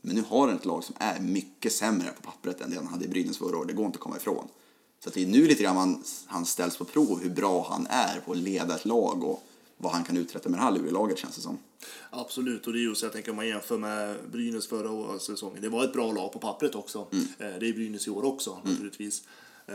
[0.01, 2.87] Men nu har han ett lag som är mycket sämre på pappret än det han
[2.87, 3.69] hade i Brynäs förra året.
[3.69, 4.49] Det går inte att komma ifrån.
[5.03, 7.87] Så att det är nu lite grann han, han ställs på prov hur bra han
[7.91, 9.43] är på att leda ett lag och
[9.83, 11.59] vad han kan uträtta med det här Luleå-laget känns det som.
[12.11, 15.63] Absolut, och det är ju så jag tänker om man jämför med Brynäs förra säsongen.
[15.63, 17.07] Det var ett bra lag på pappret också.
[17.13, 17.25] Mm.
[17.39, 19.23] Eh, Det är Brynäs i år också naturligtvis.
[19.67, 19.75] Eh,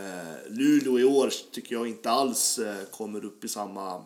[0.49, 4.03] Luleå i år tycker jag inte alls eh, kommer upp i samma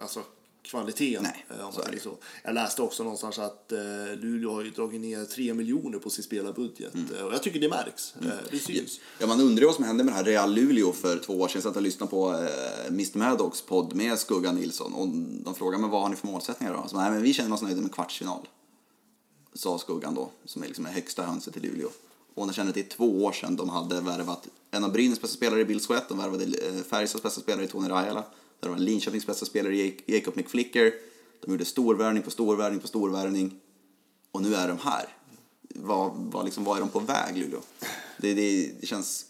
[0.00, 0.22] alltså
[0.64, 1.18] kvalitet.
[1.22, 2.00] Nej, eh, om så är det.
[2.00, 2.16] så.
[2.42, 3.78] Jag läste också någonstans att eh,
[4.16, 6.94] Luleå har ju dragit ner 3 miljoner på sin spelarbudget.
[6.94, 7.14] Mm.
[7.18, 8.14] Eh, Och jag tycker det märks.
[8.22, 9.00] Eh, Det syns.
[9.18, 11.54] Ja, man undrar vad som hände med det här Real Luleå för två år sedan.
[11.56, 15.08] Jag satt och lyssnade på eh, Mr Maddox podd med Skugga Nilsson och
[15.44, 16.88] de frågade mig vad har ni för målsättningar då?
[16.88, 18.48] Så, nej, men vi känner oss nöjda med kvartsfinal.
[19.54, 21.88] Sa Skuggan då, som är liksom det högsta hönset i Luleå.
[22.34, 25.60] Och jag kände är två år sedan de hade värvat en av Brynäs bästa spelare
[25.60, 28.24] i Bill Sweat, de värvade eh, Färjestads bästa spelare i Tony Rajala,
[28.64, 30.92] det var Linköpings bästa spelare Jacob McFlicker.
[31.44, 33.54] De gjorde storvärvning på storvärvning på storvärvning.
[34.32, 35.08] Och nu är de här.
[35.74, 37.60] Vad, vad, liksom, vad är de på väg, Luleå?
[38.18, 39.26] Det, det, det känns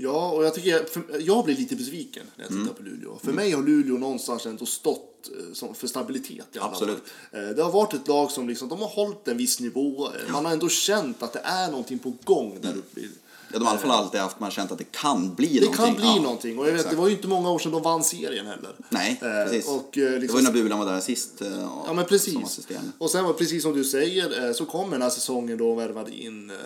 [0.00, 2.74] Ja, och jag tycker för, jag blir lite besviken när jag tittar Mm.
[2.74, 3.18] på Luleå.
[3.22, 7.02] För mig har Luleå någonstans ändå stått eh, som, för stabilitet i alla Absolut.
[7.32, 10.08] Eh, Det har varit ett lag som liksom, de har hållit en viss nivå.
[10.32, 13.00] Man har ändå känt att det är någonting på gång där uppe.
[13.00, 13.10] i-
[13.52, 15.60] Ja, de har i alla fall alltid haft, man känt att det kan bli Det
[15.60, 15.84] någonting.
[15.86, 16.58] kan bli Ja, någonting.
[16.58, 16.94] Och jag vet, exakt.
[16.96, 18.76] det var ju inte många år sedan de vann serien heller.
[18.88, 19.68] Nej, Eh, precis.
[19.68, 21.40] Och, eh, Det liksom, var ju när Bulan var där sist.
[21.42, 21.48] eh,
[21.86, 22.68] Ja men precis.
[22.98, 25.76] Och sen var precis som du säger eh, så kom den här säsongen då de
[25.76, 26.56] värvade in eh,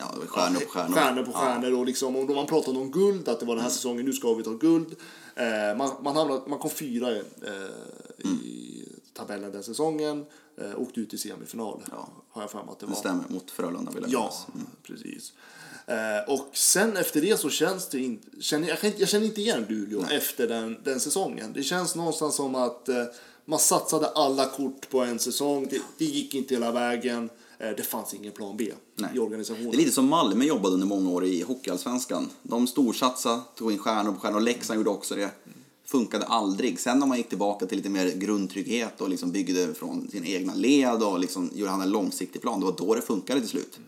[0.00, 0.94] Ja, det stjärnor på stjärnor.
[0.94, 1.42] Stjärnor på Ja.
[1.48, 1.62] Mm.
[1.62, 4.04] stjärnor och liksom, och då man pratade om guld, att det var den här säsongen,
[4.06, 4.94] nu ska vi ta guld.
[5.36, 7.22] Eh, man, man, hamnade, man kom fyra eh,
[8.24, 8.36] Mm.
[8.36, 10.26] i tabellen den säsongen,
[10.60, 11.82] eh, åkte ut i semifinal.
[12.30, 12.92] Har jag för mig att det var.
[12.92, 14.32] Det stämmer, mot Frölunda vill jag Ja.
[14.54, 14.66] Mm.
[14.82, 15.32] precis.
[15.88, 20.04] Eh, och sen efter det så känns det inte, känner, jag, känner inte igen Luleå
[20.10, 21.52] efter den, den säsongen.
[21.52, 23.04] Det känns någonstans som att eh,
[23.44, 27.82] man satsade alla kort på en säsong, det, det gick inte hela vägen, eh, det
[27.82, 29.10] fanns ingen plan B Nej.
[29.14, 29.70] i organisationen.
[29.70, 32.30] Det är lite som Malmö jobbade under många år i Hockeyallsvenskan.
[32.42, 34.36] De storsatsade, tog in stjärnor på stjärnor.
[34.36, 35.30] Och Leksand gjorde också det.
[35.84, 36.80] Funkade aldrig.
[36.80, 40.54] Sen när man gick tillbaka till lite mer grundtrygghet och liksom byggde från sina egna
[40.54, 43.78] led och liksom gjorde han en långsiktig plan, det var då det funkade till slut.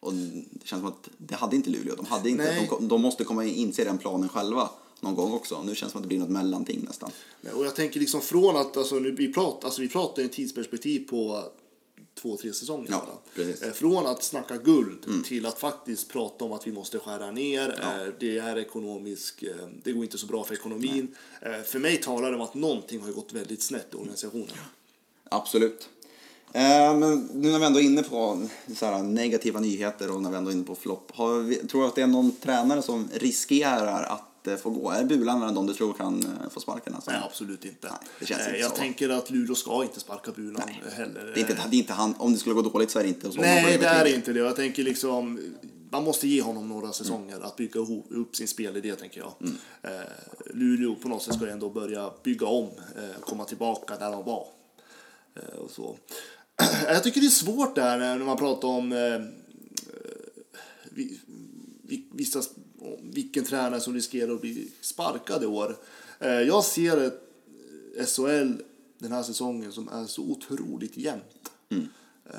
[0.00, 1.94] Och det känns som att det hade inte Luleå.
[1.96, 2.68] De, hade inte, Nej.
[2.70, 4.70] de, de måste komma in, inse den planen själva.
[5.00, 5.62] någon gång också.
[5.62, 7.10] Nu känns det som att det blir något mellanting nästan.
[7.54, 11.08] Och jag tänker liksom från att, alltså, nu, vi, pratar, alltså, vi pratar i tidsperspektiv
[11.08, 11.44] på
[12.14, 12.88] två, tre säsonger.
[12.90, 13.06] Ja.
[13.42, 13.54] Mm.
[13.62, 17.80] Eh, Från att snacka guld till att faktiskt prata om att vi måste skära ner.
[17.82, 21.16] Eh, Det är ekonomisk, eh, det går inte så bra för ekonomin.
[21.42, 24.48] Eh, För mig talar det om att någonting har gått väldigt snett i organisationen.
[25.30, 25.88] Absolut.
[26.52, 28.42] Eh, men nu när vi ändå är inne på
[28.76, 31.12] så här, negativa nyheter och när vi ändå är inne på flopp.
[31.16, 34.90] Tror du att det är någon tränare som riskerar att eh, få gå?
[34.90, 36.94] Är Bulan en av du tror kan eh, få sparken?
[36.94, 37.10] Alltså?
[37.10, 37.86] Nej, absolut inte.
[37.86, 38.76] Nej, det känns inte jag så.
[38.76, 41.32] tänker att Luleå ska inte sparka Bulan heller.
[41.34, 43.08] Det är, inte, det är inte han, om det skulle gå dåligt så är det
[43.08, 43.40] inte så.
[43.40, 44.40] Nej, det är inte det.
[44.40, 45.40] Jag tänker liksom,
[45.90, 49.32] man måste ge honom några säsonger att bygga upp sin spelidé, tänker jag.
[49.82, 49.90] Eh,
[50.54, 54.46] Luleå på något sätt ska ändå börja bygga om, eh, komma tillbaka där de var.
[55.34, 55.96] Eh, och så.
[56.86, 59.20] Jag tycker det är svårt där när man pratar om eh,
[60.90, 61.18] vi-
[62.12, 62.42] vissa,
[63.02, 65.76] vilken tränare som riskerar att bli sparkad i år.
[66.20, 67.22] Eh, Jag ser ett
[68.08, 68.52] SHL
[68.98, 71.50] den här säsongen som är så otroligt jämnt.
[72.30, 72.36] Eh,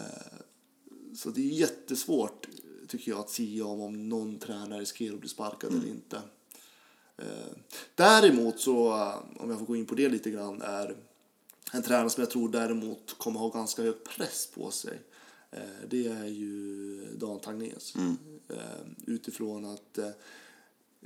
[1.15, 2.47] Så det är jättesvårt,
[2.87, 6.21] tycker jag, att säga om, om någon tränare riskerar att bli sparkad eller inte.
[7.17, 7.25] Eh,
[7.95, 10.95] Däremot så, eh, om jag får gå in på det lite grann, är
[11.71, 14.99] en tränare som jag tror däremot kommer ha ganska hög press på sig.
[15.51, 17.93] Eh, Det är ju Dan Tagnés.
[18.49, 18.55] Eh,
[19.07, 20.09] Utifrån att eh,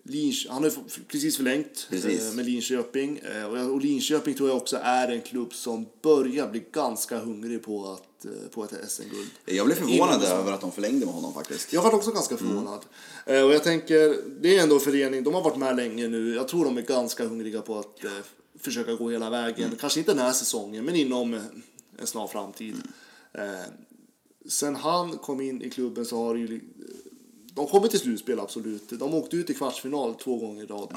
[0.04, 0.76] Linch, han har ju
[1.08, 2.34] precis förlängt Precis.
[2.34, 3.19] med Linköping.
[3.71, 8.26] Och Linköping tror jag också är en klubb som börjar bli ganska hungrig på, att,
[8.52, 9.30] på ett SM-guld.
[9.45, 11.73] Jag blev förvånad Innan- över att de förlängde med honom faktiskt.
[11.73, 12.80] jag var också ganska förvånad.
[13.26, 16.36] Eh, Och jag tänker, det är ändå en förening, de har varit med länge nu.
[16.36, 17.99] Jag tror de är ganska hungriga på att
[18.59, 19.71] försöka gå hela vägen.
[19.79, 21.33] Kanske inte den här säsongen, men inom
[21.97, 22.75] en snar framtid.
[23.33, 23.43] Eh,
[24.49, 26.61] sen han kom in i klubben så har det ju...
[27.55, 28.89] De kommer till slutspel, absolut.
[28.89, 30.95] De åkte ut i kvartsfinal två gånger i rad.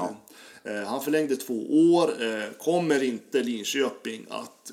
[0.64, 0.72] nu.
[0.72, 2.24] Eh, han förlängde två år.
[2.24, 4.72] Eh, kommer inte Linköping att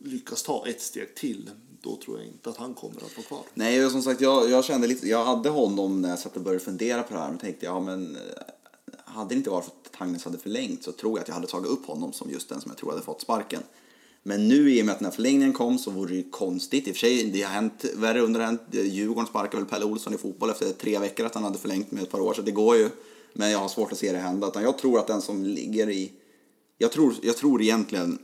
[0.00, 3.42] lyckas ta ett steg till, då tror jag inte att han kommer att vara kvar.
[3.54, 6.42] Nej, och som sagt, jag, jag kände lite, jag hade honom när jag satt och
[6.42, 7.28] började fundera på det här.
[7.28, 8.20] Men tänkte, ja men eh,
[9.04, 11.46] hade det inte varit för att Tangnes hade förlängt så tror jag att jag hade
[11.46, 13.62] tagit upp honom som just den som jag tror hade fått sparken.
[14.22, 16.88] Men nu i och med att den här förlängningen kom så vore det ju konstigt.
[16.88, 18.58] I och för sig, det har hänt värre under den.
[18.70, 22.02] Djurgården sparkade väl Pelle Olsson i fotboll efter tre veckor att han hade förlängt med
[22.02, 22.34] ett par år.
[22.34, 22.90] Så det går ju.
[23.32, 24.48] Men jag har svårt att se det hända.
[24.48, 26.12] Utan jag tror att den som ligger i...
[26.78, 28.18] Jag tror, jag tror egentligen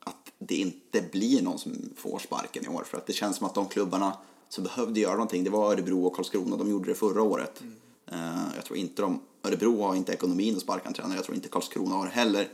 [0.00, 2.84] att det inte blir någon som får sparken i år.
[2.86, 4.16] För att det känns som att de klubbarna
[4.48, 6.56] som behövde göra någonting, det var Örebro och Karlskrona.
[6.56, 7.62] De gjorde det förra året.
[8.06, 8.18] Eh,
[8.56, 9.20] jag tror inte de...
[9.42, 11.16] Örebro har inte ekonomin att sparka en tränare.
[11.16, 12.48] Jag tror inte Karlskrona har heller.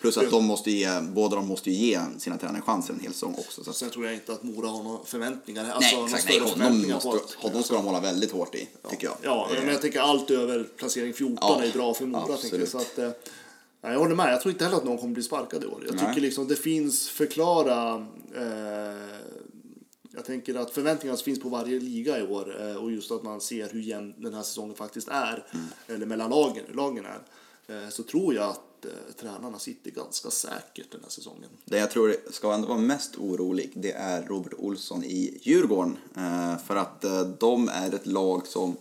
[0.00, 3.12] Plus att de måste ge, båda de måste ju ge sina tränare chanser en hel
[3.12, 3.64] säsong också.
[3.64, 5.70] Så Sen tror jag inte att Mora har några förväntningar.
[5.70, 6.28] Alltså, nej, några exakt.
[6.28, 9.16] Nej, honom, måste, honom ska de hålla väldigt hårt i, tycker jag.
[9.22, 12.36] Ja, Eh, men jag tänker allt över placering 14 Ja, är bra för Mora.
[12.36, 12.68] Tänker jag.
[12.68, 13.10] Så att, eh,
[13.82, 14.32] nej, jag håller med.
[14.32, 15.82] Jag tror inte heller att någon kommer bli sparkad i år.
[15.86, 16.06] Jag Nej.
[16.06, 17.94] tycker liksom det finns förklara...
[18.36, 19.18] Eh,
[20.18, 23.40] jag tänker att förväntningarna finns på varje liga i år eh, och just att man
[23.40, 25.66] ser hur jämn den här säsongen faktiskt är, Mm.
[25.86, 27.20] eller mellan lagen, lagen är,
[27.84, 31.48] eh, så tror jag att eh, tränarna sitter ganska säkert den här säsongen.
[31.64, 35.96] Det jag tror ska ändå vara mest orolig det är Robert Olsson i Djurgården.
[36.66, 37.04] För att
[37.38, 38.76] de är ett lag som...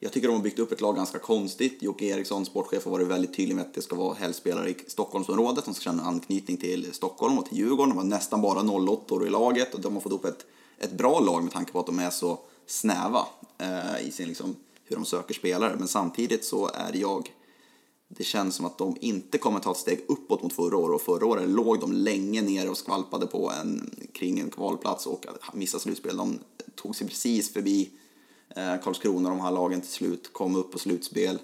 [0.00, 1.82] Jag tycker de har byggt upp ett lag ganska konstigt.
[1.82, 5.64] Jocke Eriksson, sportchef, har varit väldigt tydlig med att det ska vara helgspelare i Stockholmsområdet.
[5.64, 7.88] De ska känna anknytning till Stockholm och till Djurgården.
[7.88, 10.46] De har nästan bara 08 i laget och de har fått upp ett,
[10.78, 13.26] ett bra lag med tanke på att de är så snäva
[13.58, 15.76] eh, i sin liksom, hur de söker spelare.
[15.78, 17.32] Men samtidigt så är jag
[18.08, 20.94] det känns som att de inte kommer ta ett steg uppåt mot förra året.
[20.94, 25.26] Och förra året låg de länge ner och skvalpade på en, kring en kvalplats och
[25.52, 26.16] missade slutspel.
[26.16, 26.38] De
[26.74, 27.90] tog sig precis förbi
[28.56, 31.38] Eh, Karlskrona, de här lagen till slut, kom upp på slutspel.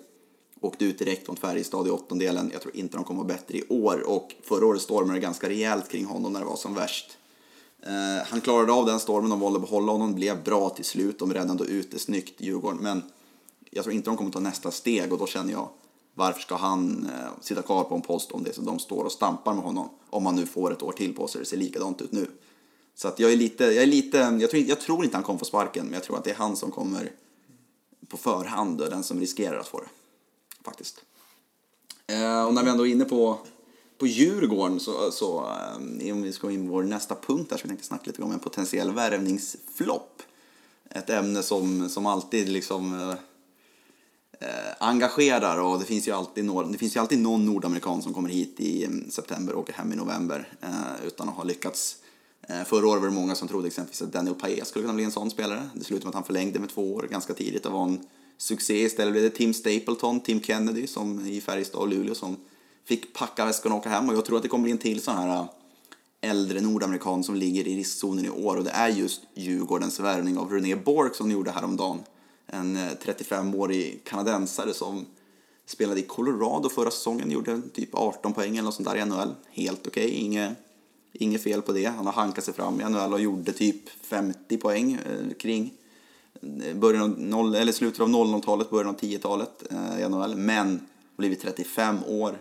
[0.61, 2.51] Åkte ut direkt mot Färjestad i åttondelen.
[2.53, 4.11] Jag tror inte de kommer vara bättre i år.
[4.11, 7.19] Och förra året stormade det ganska rejält kring honom när det var som värst.
[7.83, 11.19] Eh, han klarade av den stormen, de valde att behålla honom, blev bra till slut.
[11.19, 12.79] De räddade ändå ut det snyggt, Djurgården.
[12.83, 13.03] Men
[13.71, 15.69] jag tror inte de kommer ta nästa steg och då känner jag
[16.15, 19.13] varför ska han eh, sitta kvar på en post om det så de står och
[19.13, 21.57] stampar med honom om han nu får ett år till på sig och det ser
[21.57, 22.31] likadant ut nu.
[22.95, 25.39] Så att jag är lite, jag är lite, jag tror, jag tror inte han kommer
[25.39, 27.13] få sparken men jag tror att det är han som kommer
[28.09, 29.89] på förhand och den som riskerar att få det.
[30.65, 31.05] Faktiskt.
[32.07, 33.39] Eh, och när vi ändå är inne på,
[33.99, 35.41] på Djurgården så, så
[36.01, 38.23] eh, om vi ska in på vår nästa punkt där så vi tänkte snacka lite
[38.23, 40.23] om en potentiell värvningsflopp.
[40.91, 43.17] Ett ämne som, som alltid liksom eh,
[44.49, 48.15] eh engagerar och det finns ju alltid, några, det finns ju alltid någon nordamerikan som
[48.15, 51.97] kommer hit i mm, september och åker hem i november eh, utan att ha lyckats.
[52.49, 55.05] Eh, förra året var det många som trodde exempelvis att Daniel Paez skulle kunna bli
[55.05, 55.71] en sån spelare.
[55.75, 58.07] Det slutade med att han förlängde med två år ganska tidigt och var en
[58.39, 58.83] succé.
[58.83, 62.37] Istället blev det Tim Stapleton, Tim Kennedy som i Färjestad och Luleå som
[62.85, 64.09] fick packa väskorna och åka hem.
[64.09, 65.47] Och jag tror att det kommer bli en till sån här eh,
[66.31, 68.57] äldre nordamerikan som ligger i riskzonen i år.
[68.57, 71.99] Och det är just Djurgårdens värvning av René Bork som de gjorde häromdagen.
[72.47, 75.07] En eh, 35-årig kanadensare som
[75.67, 77.31] spelade i Colorado förra säsongen.
[77.31, 79.35] Gjorde typ 18 poäng eller något sånt där i NHL.
[79.51, 80.19] Helt okej, okay.
[80.19, 80.53] inget,
[81.13, 81.85] inget fel på det.
[81.85, 85.75] Han har hankat sig fram i NHL och gjorde typ 50 poäng eh, kring
[86.65, 90.35] eh, början av noll, eller slutet av 00-talet, början av 10-talet eh, i NHL.
[90.37, 90.81] Men
[91.17, 92.39] blivit 35 år.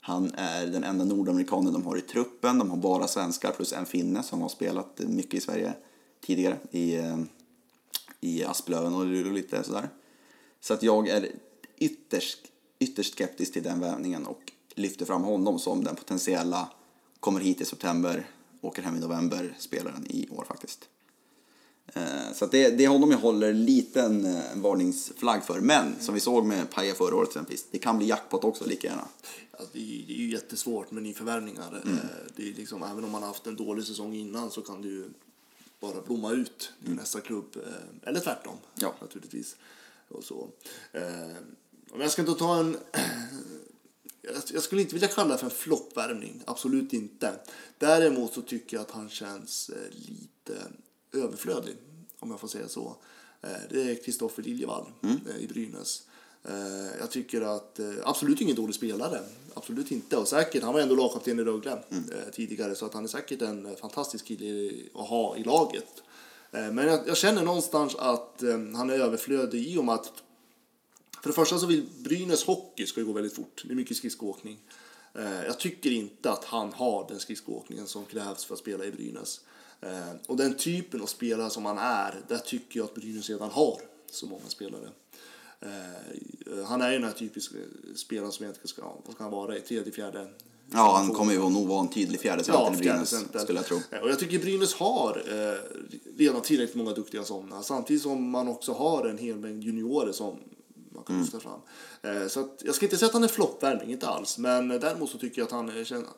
[0.00, 2.58] Han är den enda nordamerikanen de har i truppen.
[2.58, 5.72] De har bara svenskar plus en finne som har spelat mycket i Sverige
[6.20, 7.18] tidigare i, eh,
[8.20, 9.88] i Asplöven och lite sådär.
[10.60, 11.28] Så att jag är
[11.76, 12.38] ytterst,
[12.78, 16.68] ytterst skeptisk till den värvningen och lyfter fram honom som den potentiella
[17.22, 18.26] kommer hit i september,
[18.60, 20.88] åker hem i november spelaren i år faktiskt.
[21.86, 25.60] Eh, så det, det är honom jag håller liten eh, varningsflagg för.
[25.60, 28.88] Men som vi såg med Paja förra året exempelvis, det kan bli jackpot också lika
[28.88, 29.08] gärna.
[29.50, 31.82] Alltså, det, är, det är ju jättesvårt med nyförvärvningar.
[31.84, 31.98] Mm.
[32.36, 35.10] Det är liksom, även om man har haft en dålig säsong innan så kan du
[35.80, 36.96] bara blomma ut i mm.
[36.96, 37.56] nästa klubb.
[38.02, 38.94] Eller tvärtom ja.
[39.00, 39.56] naturligtvis.
[40.08, 40.48] Och så.
[41.92, 42.76] Men jag ska inte ta en...
[44.52, 47.34] Jag skulle inte vilja kalla det för en floppvärmning, absolut inte.
[47.78, 50.62] Däremot så tycker jag att han känns lite
[51.12, 51.76] överflödig,
[52.18, 52.96] om jag får säga så.
[53.42, 55.20] Eh, det är Kristoffer Liljevall mm.
[55.30, 56.02] Eh, i Brynäs.
[56.44, 59.20] Eh, jag tycker att, absolut ingen dålig spelare,
[59.54, 60.16] absolut inte.
[60.16, 62.04] Och säkert, han var ändå lagkapten i Rögle mm.
[62.32, 66.02] tidigare, så att han är säkert en fantastisk kille att ha i laget.
[66.50, 68.42] Men jag, jag känner någonstans att
[68.76, 70.12] han är överflödig i och med att
[71.22, 73.62] för det första så vill Brynäs hockey ska gå väldigt fort.
[73.64, 74.58] Det är mycket skridskoåkning.
[75.46, 79.40] Jag tycker inte att han har den skridskoåkningen som krävs för att spela i Brynäs.
[79.82, 83.50] Eh, och den typen av spelare som han är, där tycker jag att Brynäs redan
[83.50, 83.80] har
[84.10, 84.88] så många spelare.
[85.60, 87.54] Eh, han är ju den här typiska
[87.94, 90.28] spelaren som egentligen ska, vad ska han vara, i tredje, fjärde
[90.74, 93.78] Ja, han kommer ju nog vara en tydlig fjärde ja, i Brynäs, skulle jag tro.
[93.90, 95.80] Eh, och jag tycker Brynäs har eh,
[96.18, 100.38] redan tillräckligt många duktiga sådana, samtidigt som man också har en hel mängd juniorer som
[101.02, 101.24] man kan mm.
[101.24, 101.60] lyfta fram.
[102.22, 104.38] Eh, så att, jag ska inte säga att han är floppvärmning, inte alls.
[104.38, 105.70] Men däremot så tycker jag att han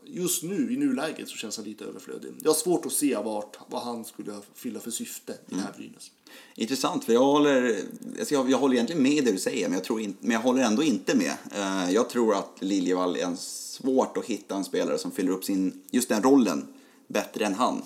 [0.05, 2.33] just nu, i nuläget, så känns han lite överflödig.
[2.43, 5.65] Jag har svårt att se vart, vad han skulle fylla för syfte i mm.
[5.65, 6.11] det här Brynäs.
[6.55, 7.81] Intressant, för jag håller,
[8.19, 10.31] alltså jag, jag håller egentligen med i det du säger, men jag, tror in, men
[10.31, 11.33] jag håller ändå inte med.
[11.57, 15.83] Uh, jag tror att Liljevall är svårt att hitta en spelare som fyller upp sin,
[15.91, 16.67] just den rollen
[17.07, 17.83] bättre än han.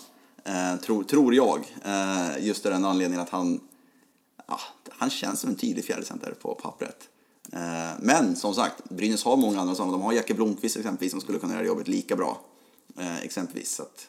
[0.49, 1.75] Uh, tror, tror jag.
[2.41, 3.61] Just av den anledningen att han
[4.49, 7.09] ja, han känns som en tydlig fjärdecenter på pappret.
[7.53, 9.93] Eh, men som sagt, Brynäs har många andra sådana.
[9.93, 12.41] De har Jacke Blomqvist exempelvis som skulle kunna göra jobbet lika bra.
[12.99, 13.81] Eh, exempelvis.
[13.81, 14.09] Att...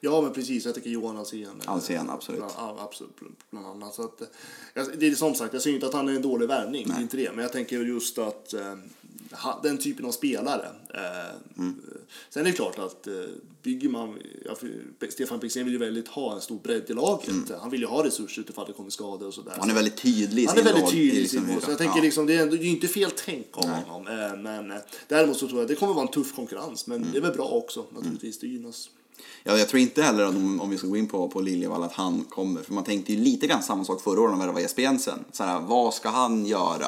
[0.00, 0.64] Ja, men precis.
[0.64, 1.62] Jag tycker Johan Alsen.
[1.64, 2.40] Alsen, absolut.
[2.40, 3.16] Bland, absolut,
[3.50, 3.94] bland annat.
[3.94, 4.22] Så att,
[4.74, 7.32] det är som sagt, jag säger inte att han är en dålig värvning, inte det.
[7.32, 8.74] Men jag tänker just att eh,
[9.62, 10.66] den typen av spelare.
[10.94, 11.80] Eh, mm.
[12.30, 13.12] Sen är det klart att eh,
[13.62, 14.18] bygger man...
[14.44, 14.56] Ja,
[15.10, 17.28] Stefan Bexén vill ju väldigt ha en stor bredd i laget.
[17.28, 17.60] Mm.
[17.60, 19.54] Han vill ju ha resurser utifall det kommer skador och sådär.
[19.60, 21.96] Han är väldigt tydlig i Han är väldigt tydlig i sin liksom, Så jag tänker
[21.96, 22.02] ja.
[22.02, 24.06] liksom, det är, det är inte fel tänk av honom.
[24.06, 26.86] Eh, men däremot så tror jag att det kommer vara en tuff konkurrens.
[26.86, 27.08] Men mm.
[27.12, 28.38] det är väl bra också naturligtvis.
[28.38, 28.90] Det gynnas.
[29.44, 31.82] Ja, jag tror inte heller att om, om vi ska gå in på, på Liljevall
[31.82, 34.52] att han kommer, för man tänkte ju lite grann samma sak förra året när det
[34.52, 35.24] var Jesper Jensen.
[35.32, 36.86] Så här, vad ska han göra?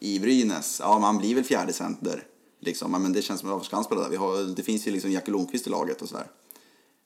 [0.00, 2.24] I Brynäs, ja man blir väl fjärde center.
[2.60, 2.92] Liksom.
[2.92, 4.10] Men det känns som, varför ska han spela där?
[4.10, 6.26] Vi har, det finns ju liksom Jacke Lundqvist i laget och sådär.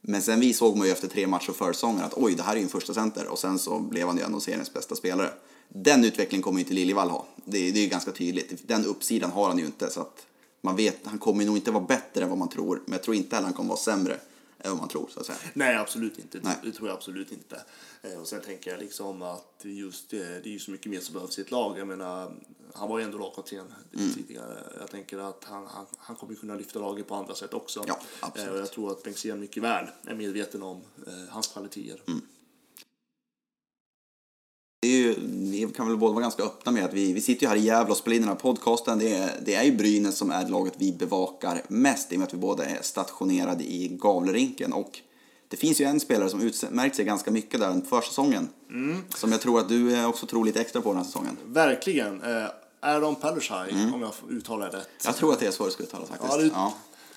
[0.00, 2.52] Men sen vi såg man ju efter tre matcher och säsongen att oj, det här
[2.52, 5.30] är ju en första center och sen så blev han ju ändå seriens bästa spelare.
[5.68, 7.26] Den utvecklingen kommer ju inte Liljevall ha.
[7.44, 8.68] Det, det är ju ganska tydligt.
[8.68, 10.26] Den uppsidan har han ju inte så att
[10.60, 13.16] man vet, han kommer nog inte vara bättre än vad man tror, men jag tror
[13.16, 14.20] inte heller han kommer vara sämre
[14.64, 15.38] än vad man tror så att säga.
[15.54, 16.40] Nej, absolut inte.
[16.42, 16.56] Nej.
[16.62, 17.62] Det tror jag absolut inte.
[18.02, 21.00] Eh, och sen tänker jag liksom att just det, det är ju så mycket mer
[21.00, 21.78] som behövs i ett lag.
[21.78, 22.32] Jag menar,
[22.74, 24.12] han var ju ändå lagkapten mm.
[24.14, 24.58] tidigare.
[24.80, 27.84] Jag tänker att han, han, han kommer kunna lyfta laget på andra sätt också.
[27.86, 28.50] Ja, absolut.
[28.50, 32.00] Och jag tror att Bengtzén mycket väl är medveten om eh, hans kvaliteter.
[32.06, 32.20] Mm.
[35.04, 35.14] Ju,
[35.50, 37.60] vi kan väl båda vara ganska öppna med att vi, vi sitter ju här i
[37.60, 38.98] Gävle och spelar in den här podcasten.
[38.98, 42.26] Det är, det är ju Brynäs som är laget vi bevakar mest i och med
[42.26, 44.72] att vi båda är stationerade i Gavlerinken.
[44.72, 45.00] Och
[45.48, 48.48] det finns ju en spelare som utmärkt sig ganska mycket där under försäsongen.
[48.70, 49.04] Mm.
[49.14, 51.36] Som jag tror att du också tror lite extra på den här säsongen.
[51.46, 52.22] Verkligen.
[52.22, 52.46] Eh,
[52.80, 53.94] Aaron Palushaj, mm.
[53.94, 54.88] om jag uttalar det rätt.
[55.04, 56.32] Jag tror att det är så det ska uttalas faktiskt.
[56.32, 56.74] Ja, det är ja.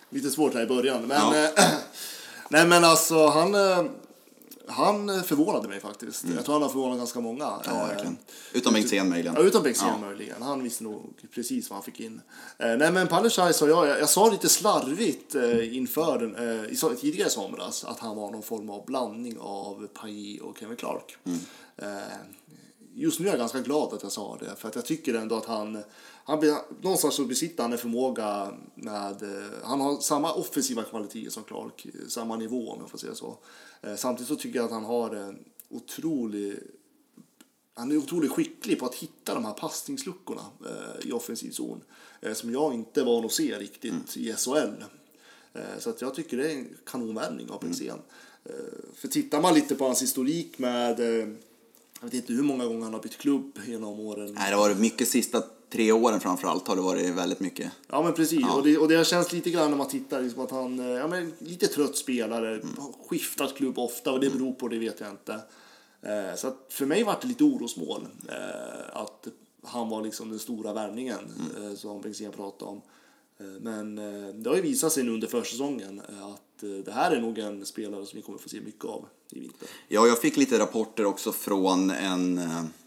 [0.10, 1.02] lite svårt här i början.
[1.08, 1.44] Men, ja.
[1.44, 1.50] äh,
[2.50, 3.84] nej men alltså han, äh,
[4.68, 6.24] han förvånade mig faktiskt.
[6.24, 6.36] Mm.
[6.36, 7.60] Jag tror han har förvånat ganska många.
[7.66, 8.18] Ja, verkligen.
[8.54, 9.36] Utom Bengtzén möjligen.
[9.36, 10.08] Ja, utom Bengtzén ja.
[10.08, 10.42] möjligen.
[10.42, 12.22] Han visste nog precis vad han fick in.
[12.58, 16.96] Eh, nej men Palushaj sa jag, jag, jag sa lite slarvigt eh, inför den, eh,
[16.96, 21.18] tidigare i somras att han var någon form av blandning av Paille och Kevin Clark.
[21.24, 21.40] Mm.
[23.00, 24.56] Just nu är jag ganska glad att jag sa det.
[24.56, 25.84] För att jag tycker ändå att han,
[26.24, 26.40] han
[26.82, 31.86] någonstans så besitter han en förmåga med, eh, han har samma offensiva kvaliteter som Clark,
[31.86, 33.38] eh, samma nivå om jag får säga så.
[33.82, 36.60] Eh, Samtidigt så tycker jag att han har en otrolig
[37.74, 40.42] han är otroligt skicklig på att hitta de här passningsluckorna
[41.02, 41.82] i offensiv zon.
[42.34, 44.84] Som jag inte var att se riktigt i SHL.
[45.80, 48.00] Så att jag tycker det är en kanonvärvning av Bengtzén.
[48.50, 51.00] Eh, för tittar man lite på hans historik med,
[52.00, 54.34] jag vet inte hur många gånger han har bytt klubb genom åren.
[54.34, 57.72] Nej, det har varit mycket sista tre åren framförallt har det varit väldigt mycket.
[57.88, 60.52] Ja men precis, och, det, och det känns lite grann när man tittar liksom att
[60.52, 64.68] han, eh, ja men lite trött spelare, har skiftat klubb ofta och det beror på
[64.68, 65.34] det vet jag inte.
[66.02, 69.28] Eh, så att för mig var det lite orosmål eh, att
[69.64, 72.82] han var liksom den stora värvningen eh, som Bengtzén pratade om.
[73.40, 76.42] Eh, men eh, det har ju visat sig nu under försäsongen eh, att
[76.86, 79.68] det här är nog en spelare som vi kommer få se mycket av i vinter.
[79.88, 82.42] Ja, jag fick lite rapporter också från en,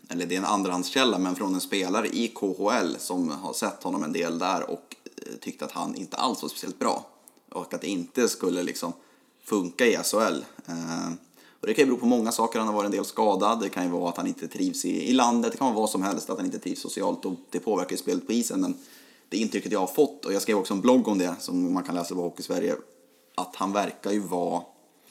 [0.09, 4.05] eller det är en andrahandskälla, men från en spelare i KHL som har sett honom
[4.05, 4.96] en del där och
[5.40, 7.07] tyckte att han inte alls var speciellt bra.
[7.48, 8.92] Och att det inte skulle liksom
[9.44, 10.44] funka i SHL.
[11.61, 12.59] Och det kan ju bero på många saker.
[12.59, 13.61] Han har varit en del skadad.
[13.61, 15.53] Det kan ju vara att han inte trivs i, i landet.
[15.53, 17.96] Det kan vara vad som helst, att han inte trivs socialt och det påverkar ju
[17.96, 18.61] spelet på isen.
[18.61, 18.74] Men
[19.31, 21.83] det intrycket jag har fått, och jag skrev också en blogg om det som man
[21.83, 22.76] kan läsa på Hockey Sverige,
[23.35, 24.62] att han verkar ju vara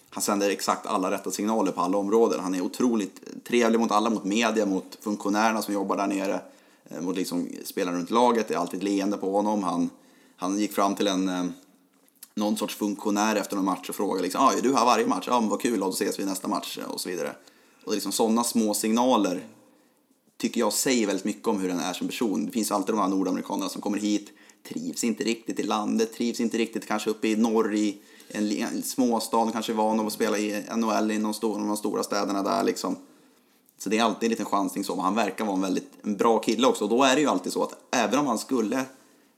[0.10, 2.40] han sänder exakt alla rätta signaler på alla områden.
[2.40, 6.42] Han är otroligt trevlig mot alla, mot media, mot funktionärerna som jobbar där nere,
[6.90, 8.48] eh, mot liksom spelarna runt laget.
[8.48, 9.64] Det är alltid ett leende på honom.
[9.64, 9.90] Han,
[10.36, 11.46] han gick fram till en, eh,
[12.36, 15.26] någon sorts funktionär efter någon match och frågade liksom, ah, är du här varje match?
[15.28, 17.36] Ja, ah, men vad kul, då ses vi nästa match eh, och så vidare.
[17.86, 19.44] Och liksom sådana små signaler
[20.40, 22.46] tycker jag säger väldigt mycket om hur den är som person.
[22.46, 24.32] Det finns alltid de här nordamerikanerna som kommer hit,
[24.68, 28.84] trivs inte riktigt i landet, trivs inte riktigt kanske uppe i norr i en, en
[28.84, 32.64] småstad, kanske är van att spela i NHL i någon stor, de stora städerna där
[32.64, 32.96] liksom.
[33.78, 36.18] Så det är alltid en liten chansning så, men han verkar vara en väldigt en
[36.18, 36.84] bra kille också.
[36.84, 38.86] Och då är det ju alltid så att även om han skulle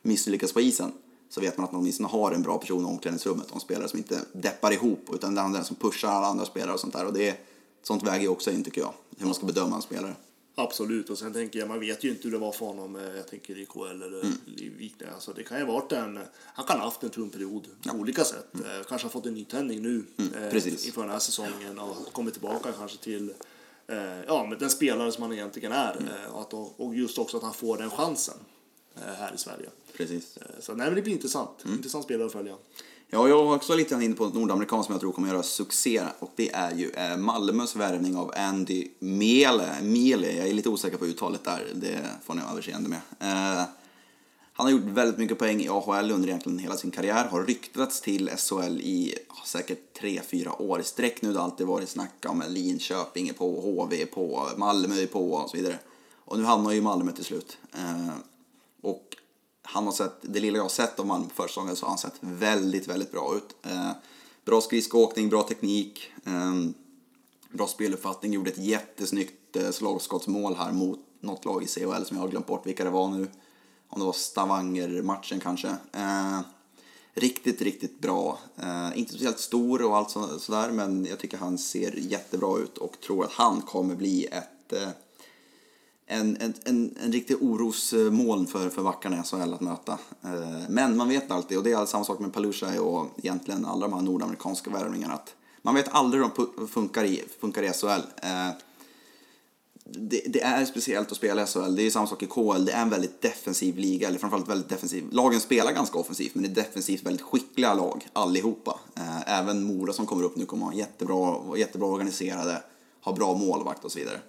[0.02, 0.91] misslyckas på isen
[1.30, 3.88] så vet man att man åtminstone har en bra person i omklädningsrummet och en spelare
[3.88, 6.93] som inte deppar ihop utan det är den som pushar alla andra spelare och sånt
[6.93, 7.06] där.
[7.06, 7.38] Och det,
[7.84, 10.16] sånt väger ju också in tycker jag, hur man ska bedöma en spelare.
[10.56, 13.16] Absolut, och sen tänker jag, man vet ju inte hur det var för honom, eh,
[13.16, 14.26] jag tänker i KL eller
[14.62, 15.08] i Vikne.
[15.14, 17.95] Alltså, det kan ju ha varit en, han kan ha haft en tung period på
[17.97, 18.47] olika sätt.
[18.56, 20.86] Eh, Kanske har fått en nytändning nu eh, precis.
[20.86, 23.34] inför den här säsongen och kommit tillbaka kanske till
[23.88, 25.95] eh, ja, men den spelare som han egentligen är.
[26.26, 28.38] Eh, och, att, och just också att han får den chansen
[28.95, 29.70] eh, här i Sverige.
[29.97, 30.38] Precis.
[30.38, 31.66] Eh, Så nej, men det blir intressant.
[31.66, 32.56] Intressant spelare att följa.
[33.14, 36.01] Ja, jag har också lite inne på ett nordamerikanskt som jag tror kommer göra succé
[36.20, 39.82] och det är ju eh, Malmös värvning av Andy Mele.
[39.82, 43.01] Mele, jag är lite osäker på uttalet där, det får ni ha överseende med.
[43.20, 43.64] Eh,
[44.53, 48.01] han har gjort väldigt mycket poäng i AHL under egentligen hela sin karriär, har ryktats
[48.01, 51.34] till SHL i säkert 3-4 år i sträck nu.
[51.34, 55.32] Det har alltid varit snack om Linköping är på, HV är på, Malmö är på
[55.32, 55.80] och så vidare.
[56.26, 57.57] Och nu hamnar ju Malmö till slut.
[57.74, 58.16] Eh,
[59.64, 61.97] han har sett, det lilla jag har sett av Malmö på försäsongen så har han
[61.97, 63.55] sett väldigt, väldigt bra ut.
[63.66, 63.91] Eh,
[64.45, 66.53] bra skridskoåkning, bra teknik, eh,
[67.51, 72.24] bra speluppfattning, gjorde ett jättesnyggt eh, slagskottsmål här mot något lag i CHL som jag
[72.24, 73.28] har glömt bort vilka det var nu.
[73.89, 75.68] Om det var Stavanger-matchen kanske.
[75.93, 76.39] Eh,
[77.14, 78.39] riktigt, riktigt bra.
[78.57, 82.78] Eh, inte speciellt stor och allt så- sådär men jag tycker han ser jättebra ut
[82.78, 84.89] och tror att han kommer bli ett eh,
[86.12, 89.91] en, en, en, en riktig orosmoln för, för backarna i SHL att möta.
[90.24, 93.88] Eh, men man vet alltid, och det är samma sak med Palusha och egentligen alla
[93.88, 98.01] de här nordamerikanska värvningarna, att man vet aldrig hur de funkar i, funkar i SHL.
[98.24, 98.49] Eh,
[99.84, 102.72] det, det är speciellt att spela i SHL, det är samma sak i KL, det
[102.72, 105.07] är en väldigt defensiv liga, eller framförallt väldigt defensiv.
[105.12, 108.80] Lagen spelar ganska offensivt, men det är defensivt väldigt skickliga lag, allihopa.
[108.95, 112.64] Eh, även Mora som kommer upp nu kommer vara jättebra, jättebra organiserade,
[113.01, 114.20] ha bra målvakt och så vidare.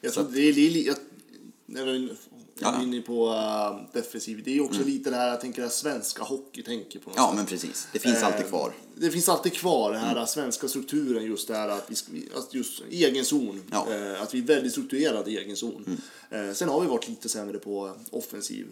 [0.00, 0.96] Jag tror det är li- jag,
[1.66, 2.16] när vi är.
[2.68, 2.82] Mm.
[2.82, 6.22] inne på uh, defensiv, det är också lite det här, jag tänker det här svenska
[6.24, 7.36] hockey tänker på något Ja, sätt.
[7.36, 7.88] men precis.
[7.92, 8.72] Det finns alltid Eh, kvar.
[8.94, 10.26] Det finns alltid kvar den här Mm.
[10.26, 13.86] svenska strukturen, just det här att vi, att just egen zon, Ja.
[13.86, 14.14] Mm.
[14.14, 16.00] eh, att vi är väldigt strukturerade i egen zon.
[16.30, 18.66] Eh, sen har vi varit lite sämre på offensiv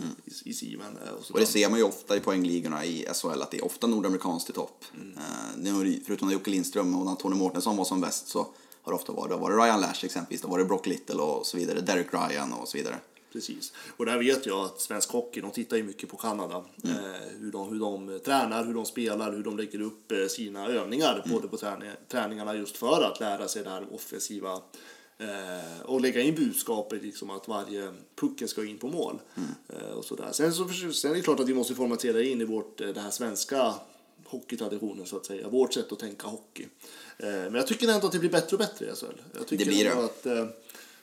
[0.45, 0.87] i, i siven.
[1.07, 3.64] eh, Och, Och det ser man ju ofta i poängligorna i SHL att det är
[3.64, 4.85] ofta nordamerikanskt i topp.
[4.95, 5.12] Mm.
[5.57, 8.47] Nu det- förutom när Jocke Lindström och när Tony Mårtensson var som bäst så
[8.85, 11.47] har ofta varit, det har varit Ryan Lash exempelvis, det har varit Brock Little och
[11.47, 12.97] så vidare, Derek Ryan och så vidare.
[13.32, 13.72] Precis.
[13.97, 16.64] Och där vet jag att svensk hockey, de tittar ju mycket på Kanada.
[16.85, 16.97] Mm.
[16.97, 17.03] Eh,
[17.41, 21.22] hur, de, hur de tränar, hur de spelar, hur de lägger upp eh, sina övningar.
[21.24, 21.37] Mm.
[21.37, 24.61] Både på träning, träningarna just för att lära sig det här offensiva.
[25.18, 29.18] Eh, och lägga in budskapet liksom att varje pucken ska in på mål.
[29.35, 29.49] Mm.
[29.68, 30.28] Eh, och sådär.
[30.32, 33.01] Sen, så, sen är det klart att vi måste formatera in i vårt, eh, det
[33.01, 33.74] här svenska
[34.24, 35.49] hockeytraditionen så att säga.
[35.49, 36.66] Vårt sätt att tänka hockey.
[37.19, 39.07] Eh, men jag tycker ändå att det blir bättre och bättre i SHL.
[39.39, 40.05] Jag tycker Det blir det.
[40.05, 40.39] att eh,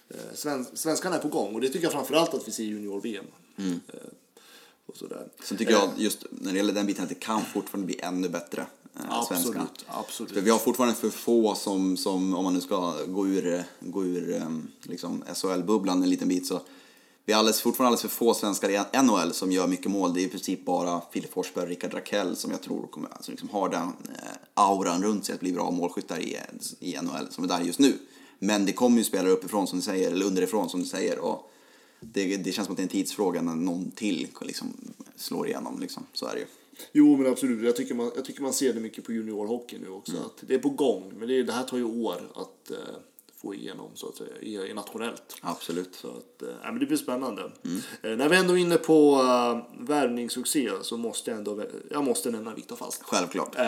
[0.10, 2.68] eh, sven, svenskarna är på gång och det tycker jag framförallt att vi ser i
[2.68, 3.26] junior-VM.
[3.58, 3.80] Mm.
[3.88, 4.00] Eh,
[4.86, 5.28] och sådär.
[5.44, 8.30] Sen tycker jag just när det gäller den biten att det kan fortfarande bli ännu
[8.30, 8.66] bättre.
[9.10, 10.34] Absolut, absolut.
[10.34, 14.06] För vi har fortfarande för få som, som om man nu ska gå ur, gå
[14.06, 14.46] ur
[14.82, 16.62] liksom SHL-bubblan en liten bit så
[17.32, 20.14] vi är alldeles, fortfarande alldeles för få svenskar i NHL som gör mycket mål.
[20.14, 23.32] Det är i princip bara Filip Forsberg och Rickard Rakell som jag tror kommer, alltså
[23.32, 26.38] liksom har den eh, auran runt sig att bli bra målskyttar i,
[26.80, 27.94] i NHL som är där just nu.
[28.40, 31.20] Men det kommer ju spelare uppifrån som du säger, eller underifrån som du säger.
[31.20, 31.52] Och
[32.00, 34.74] det, det känns som att det är en tidsfråga när någon till liksom
[35.16, 35.80] slår igenom.
[35.80, 36.06] Liksom.
[36.14, 36.46] Så är det ju.
[36.92, 37.66] Jo, men absolut.
[37.66, 40.12] Jag tycker man, jag tycker man ser det mycket på juniorhockey nu också.
[40.12, 40.26] Mm.
[40.26, 41.14] Att det är på gång.
[41.18, 42.78] Men det, det här tar ju år att eh,
[43.42, 45.36] få igenom så att säga, nationellt.
[45.42, 45.96] Absolut.
[45.96, 47.42] Så att, ja, men det blir spännande.
[47.66, 47.82] Mm.
[48.04, 52.32] Eh, när vi ändå är inne på uh, värvningssuccé så måste jag ändå jag måste
[52.32, 53.04] nämna Viktor Fast.
[53.04, 53.56] Självklart.
[53.56, 53.62] Eh,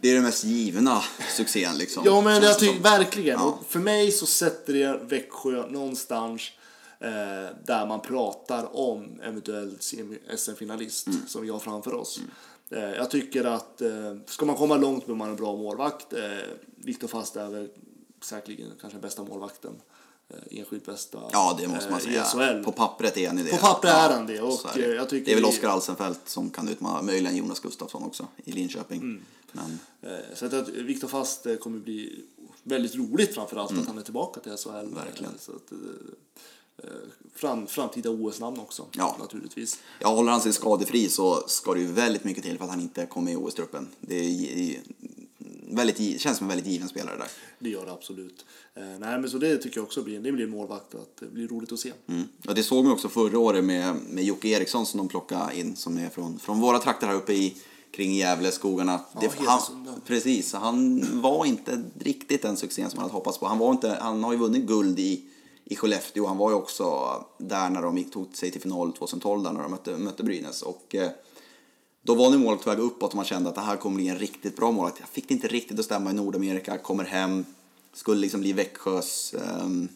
[0.00, 1.02] Det är den mest givna
[1.36, 2.02] succén liksom.
[2.06, 3.38] ja, men jag tycker verkligen.
[3.38, 3.58] Ja.
[3.68, 6.42] För mig så sätter det Växjö någonstans
[7.64, 9.78] där man pratar om eventuell
[10.36, 11.20] SM-finalist Mm.
[11.26, 12.20] som vi har framför oss.
[12.70, 13.82] Eh, jag tycker att
[14.26, 16.06] ska man komma långt behöver man en bra målvakt.
[16.76, 17.68] Viktor Fast är väl
[18.24, 19.74] säkerligen kanske bästa målvakten.
[20.28, 22.22] Eh, enskilt bästa Ja, det måste man eh, säga.
[22.22, 22.64] i SHL.
[22.64, 23.50] På pappret är han det.
[23.50, 26.20] På pappret är han det, och, är eh, jag tycker det är väl Oskar Alsenfelt
[26.28, 29.00] som kan utmana, möjligen Jonas Gustafsson också i Linköping.
[29.00, 29.22] Mm.
[29.52, 29.78] Men
[30.34, 32.24] Så att Viktor Fast kommer bli
[32.62, 34.68] väldigt roligt framförallt att han är tillbaka till SHL.
[34.68, 34.94] Mm.
[34.94, 35.32] Verkligen.
[35.38, 35.72] Så att,
[37.34, 39.16] fram, framtida OS-namn också Ja.
[39.20, 39.78] naturligtvis.
[40.00, 42.80] ja, håller han sig skadefri så ska det ju väldigt mycket till för att han
[42.80, 43.88] inte kommer i OS-truppen.
[44.00, 44.80] Det är
[45.76, 47.28] väldigt, känns som en väldigt given spelare där.
[47.58, 48.44] Det gör det absolut.
[48.74, 51.48] Eh, nej, men så det tycker jag också blir, det blir målvakt att det blir
[51.48, 51.92] roligt att se.
[52.06, 52.28] Mm.
[52.48, 55.76] Och det såg man också förra året med, med Jocke Eriksson som de plockade in
[55.76, 57.56] som är från, från våra trakter här uppe i
[57.92, 59.00] kring Gävle, skogarna.
[59.20, 59.90] Det, Hedesunda.
[59.90, 63.46] han, precis, han var inte riktigt den succén som man hade hoppats på.
[63.46, 65.24] Han, var inte, han har ju vunnit guld i,
[65.64, 66.26] i Skellefteå.
[66.26, 69.70] Han var ju också där när de tog sig till final 2012 där när de
[69.70, 70.62] mötte, mötte Brynäs.
[70.62, 71.10] Och, eh,
[72.02, 74.08] då var nu målet på väg uppåt och man kände att det här kommer bli
[74.08, 75.00] en riktigt bra målvakt.
[75.00, 77.44] Jag fick det inte riktigt att stämma i Nordamerika, kommer hem,
[77.92, 79.88] skulle liksom bli Växjös ehm,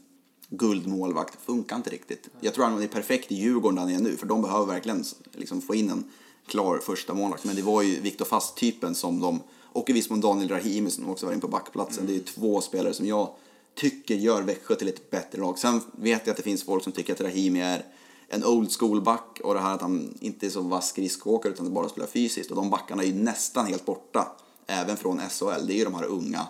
[0.49, 1.39] guldmålvakt.
[1.45, 2.29] Funkar inte riktigt.
[2.41, 5.05] Jag tror han är perfekt i Djurgården där han är nu, för de behöver verkligen
[5.33, 6.05] liksom få in en
[6.47, 7.45] klar första målvakt.
[7.45, 11.09] Men det var ju Viktor Fast-typen som de, och i viss mån Daniel Rahimi som
[11.09, 12.07] också var in på backplatsen.
[12.07, 13.29] Det är två spelare som jag
[13.75, 15.59] tycker gör Växjö till ett bättre lag.
[15.59, 17.85] Sen vet jag att det finns folk som tycker att Rahimi är
[18.29, 21.75] en old school back och det här att han inte är så vass skridskoåkare utan
[21.75, 22.51] bara spelar fysiskt.
[22.51, 25.67] Och de backarna är ju nästan helt borta, även från SHL.
[25.67, 26.47] Det är ju de här unga,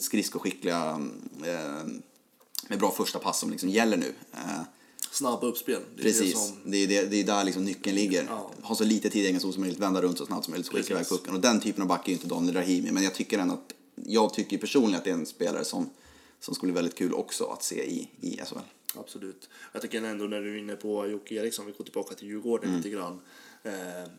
[0.00, 1.00] skridskoskickliga,
[1.44, 1.86] eh,
[2.68, 4.14] med bra första pass som liksom gäller nu.
[4.32, 4.60] Eh,
[5.10, 5.80] Snabba uppspel.
[5.96, 8.24] Det Precis, Det som, det är, det, det är där liksom nyckeln ligger.
[8.24, 8.50] Ja.
[8.62, 10.68] Ha så lite tid i egen zon som möjligt, vända runt så snabbt som möjligt,
[10.68, 11.34] skicka iväg pucken.
[11.34, 13.72] Och den typen av back är ju inte Daniel Rahimi, men jag tycker ändå att,
[14.06, 15.90] jag tycker personligen att det är en spelare som,
[16.40, 18.58] som skulle bli väldigt kul också att se i, i SHL.
[18.98, 19.48] Absolut.
[19.72, 22.68] Jag tycker ändå när du är inne på Jocke Eriksson, vi går tillbaka till Djurgården
[22.68, 22.76] Mm.
[22.76, 23.20] lite grann.
[23.62, 24.10] Eh,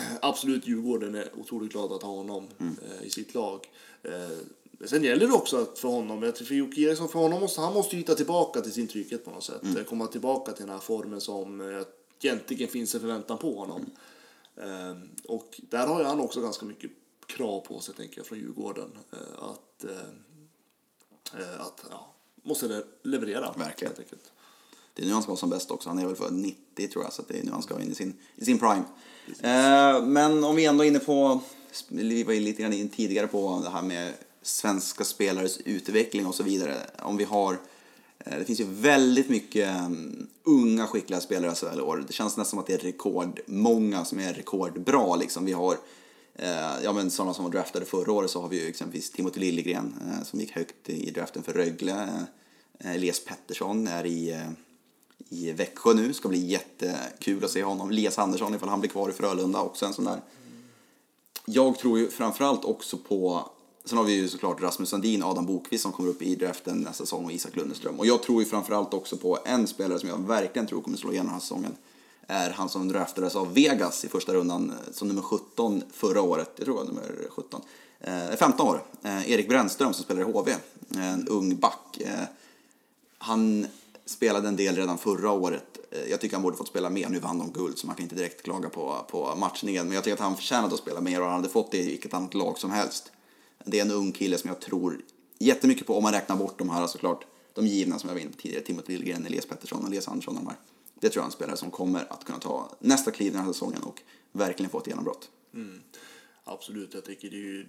[0.22, 2.76] absolut, Djurgården är otroligt glada att ha honom Mm.
[2.90, 3.68] eh, i sitt lag.
[4.02, 4.38] Eh,
[4.86, 7.96] sen gäller det också att för honom, för Jocke Eriksson, för honom måste, han måste
[7.96, 9.62] hitta tillbaka till sin trygghet på något sätt.
[9.62, 9.84] Mm.
[9.84, 11.82] Komma tillbaka till den här formen som eh,
[12.22, 13.84] egentligen finns en förväntan på honom.
[14.56, 16.90] Eh, och där har ju han också ganska mycket
[17.26, 18.98] krav på sig, tänker jag, från Djurgården.
[19.12, 23.54] Eh, att eh, att ja, måste le- leverera.
[23.58, 23.94] Verkligen.
[24.94, 25.88] Det är nu han ska vara som bäst också.
[25.88, 27.94] Han är väl född 90 tror jag, så det är nu han ska in i
[27.94, 28.82] sin, i sin prime.
[29.40, 31.40] Eh, men om vi ändå är inne på,
[31.88, 34.12] vi var ju lite grann in tidigare på det här med
[34.42, 36.76] svenska spelares utveckling och så vidare.
[37.02, 37.58] Om vi har,
[38.18, 42.04] eh, det finns ju väldigt mycket mm, unga skickliga spelare SHL i år.
[42.06, 45.44] Det känns nästan som att det är rekordmånga som är rekordbra liksom.
[45.44, 45.76] Vi har
[46.34, 49.40] Eh, ja, men sådana som var draftade förra året så har vi ju exempelvis Timothy
[49.40, 52.08] Liljegren eh, som gick högt i draften för Rögle.
[52.78, 54.50] Eh, Elias Pettersson är i, eh,
[55.28, 56.12] i Växjö nu.
[56.12, 57.90] Ska bli jättekul att se honom.
[57.90, 60.20] Elias Andersson ifall han blir kvar i Frölunda också en sån där.
[61.44, 63.50] Jag tror ju framförallt också på
[63.84, 67.04] Sen har vi ju såklart Rasmus Sandin, Adam Bokvist som kommer upp i draften nästa
[67.04, 67.98] säsong och Isak Lundeström.
[67.98, 71.12] Och jag tror ju framförallt också på en spelare som jag verkligen tror kommer slå
[71.12, 71.76] igenom den här säsongen.
[72.30, 76.50] Är han som draftades av Vegas i första rundan eh, som nummer 17 förra året.
[76.56, 77.62] Jag tror det var nummer 17.
[78.00, 78.82] Eh, 15 år.
[79.02, 80.52] Eh, Erik Brännström som spelar i HV.
[80.94, 82.00] Eh, en ung back.
[82.00, 82.24] Eh,
[83.18, 83.66] han
[84.06, 85.78] spelade en del redan förra året.
[85.90, 87.08] Eh, Jag tycker han borde fått spela mer.
[87.08, 89.86] Nu vann de guld så man kan inte direkt klaga på, på matchningen.
[89.86, 91.86] Men jag tycker att han förtjänade att spela mer och han hade fått det i
[91.86, 93.12] vilket annat lag som helst.
[93.64, 95.00] Det är en ung kille som jag tror
[95.38, 97.24] jättemycket på om man räknar bort de här såklart.
[97.54, 98.64] De givna som jag var inne på tidigare.
[98.64, 100.34] Timothy Liljegren, Elias Pettersson och Elias Andersson.
[100.34, 100.56] De här.
[101.00, 103.52] Det tror jag är en spelare som kommer att kunna ta nästa kliv den här
[103.52, 105.28] säsongen och verkligen få ett genombrott.
[106.44, 107.66] Absolut, jag tycker det är ju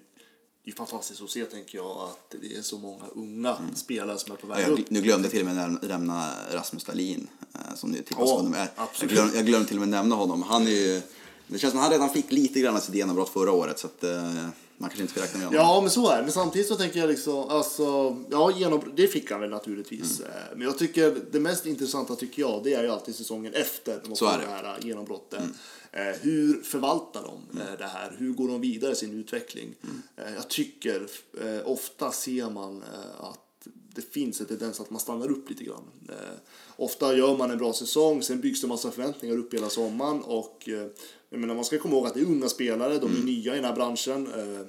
[0.64, 4.32] det är fantastiskt att se, tänker jag, att det är så många unga spelare som
[4.32, 4.90] är på Ja, väg jag, upp.
[4.90, 8.36] nu glömde jag till och med näm- nämna Rasmus Dahlin eh, som nu tippas Ja,
[8.40, 8.68] under med.
[8.76, 9.12] Jag absolut.
[9.14, 10.42] glömde, jag glömde till och med nämna honom.
[10.44, 11.02] Han är ju,
[11.48, 13.88] det känns som att han redan fick lite grann av sitt genombrott förra året så
[13.88, 14.48] att eh,
[14.82, 15.62] man kanske inte ska räkna med honom.
[15.66, 16.24] Ja, men så är det.
[16.24, 20.20] Men samtidigt så tänker jag liksom, alltså, ja, genom, det fick han väl naturligtvis.
[20.20, 20.32] Mm.
[20.32, 24.02] Eh, Men jag tycker det mest intressanta tycker jag, det är ju alltid säsongen efter
[24.06, 24.52] de Så är det det.
[24.52, 24.66] Mm.
[24.66, 25.44] här genombrottet.
[25.92, 28.16] Eh, hur förvaltar de eh, det här?
[28.18, 29.76] Hur går de vidare i sin utveckling?
[29.84, 30.02] Mm.
[30.18, 31.08] Eh, jag tycker
[31.42, 33.38] eh, ofta ser man eh, att
[33.96, 35.84] det finns en tendens att man stannar upp lite grann.
[36.10, 36.16] Eh,
[36.76, 40.22] ofta gör man en bra säsong, sen byggs det en massa förväntningar upp hela sommaren
[40.24, 40.88] och eh,
[41.32, 43.26] jag menar, man ska komma ihåg att det är unga spelare, de är Mm.
[43.26, 44.28] nya i den här branschen.
[44.28, 44.60] Eh,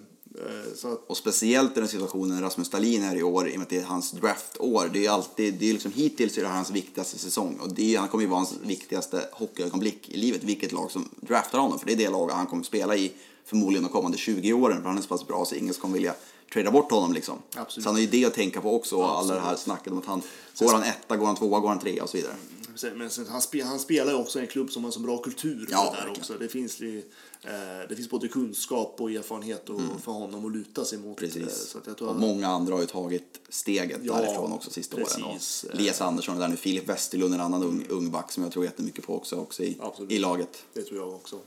[0.42, 3.62] eh, att Och speciellt i den situationen Rasmus Dahlin är i år, i och med
[3.62, 4.90] att det är hans draftår.
[4.92, 7.58] Det är alltid, det är liksom hittills är det hans viktigaste säsong.
[7.62, 11.08] Och det är, han kommer ju vara hans viktigaste hockeyögonblick i livet, vilket lag som
[11.20, 11.78] draftar honom.
[11.78, 13.12] För det är det lag han kommer spela i
[13.44, 14.82] förmodligen de kommande 20 åren.
[14.82, 16.14] För han är så pass bra så ingen kommer vilja
[16.52, 17.38] trada bort honom liksom.
[17.56, 17.84] Absolut.
[17.84, 19.98] Så han har ju det att tänka på också, och alla det här snacket om
[19.98, 20.22] att han,
[20.58, 22.34] går han etta, går han tvåa, går han trea och så vidare.
[22.94, 25.00] Men sen, han, spe, han spelar ju också i en klubb som har en så
[25.00, 25.68] bra kultur.
[25.70, 26.34] Ja, där också.
[26.38, 26.88] Det, finns, eh,
[27.88, 31.22] det finns både kunskap och erfarenhet och, för honom att luta sig mot.
[31.22, 31.46] eh, Mm.
[31.46, 31.68] Precis.
[31.68, 34.96] Så att tror Och att, många andra har ju tagit steget Ja, därifrån också sista
[34.96, 35.06] åren.
[35.06, 35.64] precis.
[35.64, 38.52] Och Elias Andersson är där nu, Filip Westerlund en annan ung, ung back som jag
[38.52, 40.12] tror jättemycket på också, också i, Absolut.
[40.12, 40.64] i laget.
[40.72, 41.38] det tror jag också.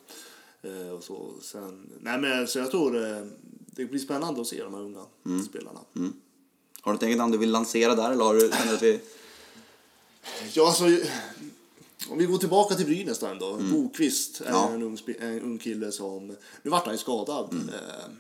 [0.62, 3.26] Eh, och så, sen, nej men, så jag tror eh,
[3.76, 5.46] det blir spännande att se de här unga Mm.
[5.46, 5.80] spelarna.
[6.82, 9.00] Har du ett eget namn du vill lansera där eller har du, att vi...
[10.54, 10.84] Ja, alltså,
[12.10, 13.58] om vi går tillbaka till Brynäs då ändå.
[13.72, 14.56] Bokvist är Mm.
[14.56, 14.68] Ja.
[14.70, 14.82] Mm.
[14.82, 16.28] en, ung, en ung kille som...
[16.64, 17.54] Nu vart han ju skadad.
[17.54, 18.12] Eh,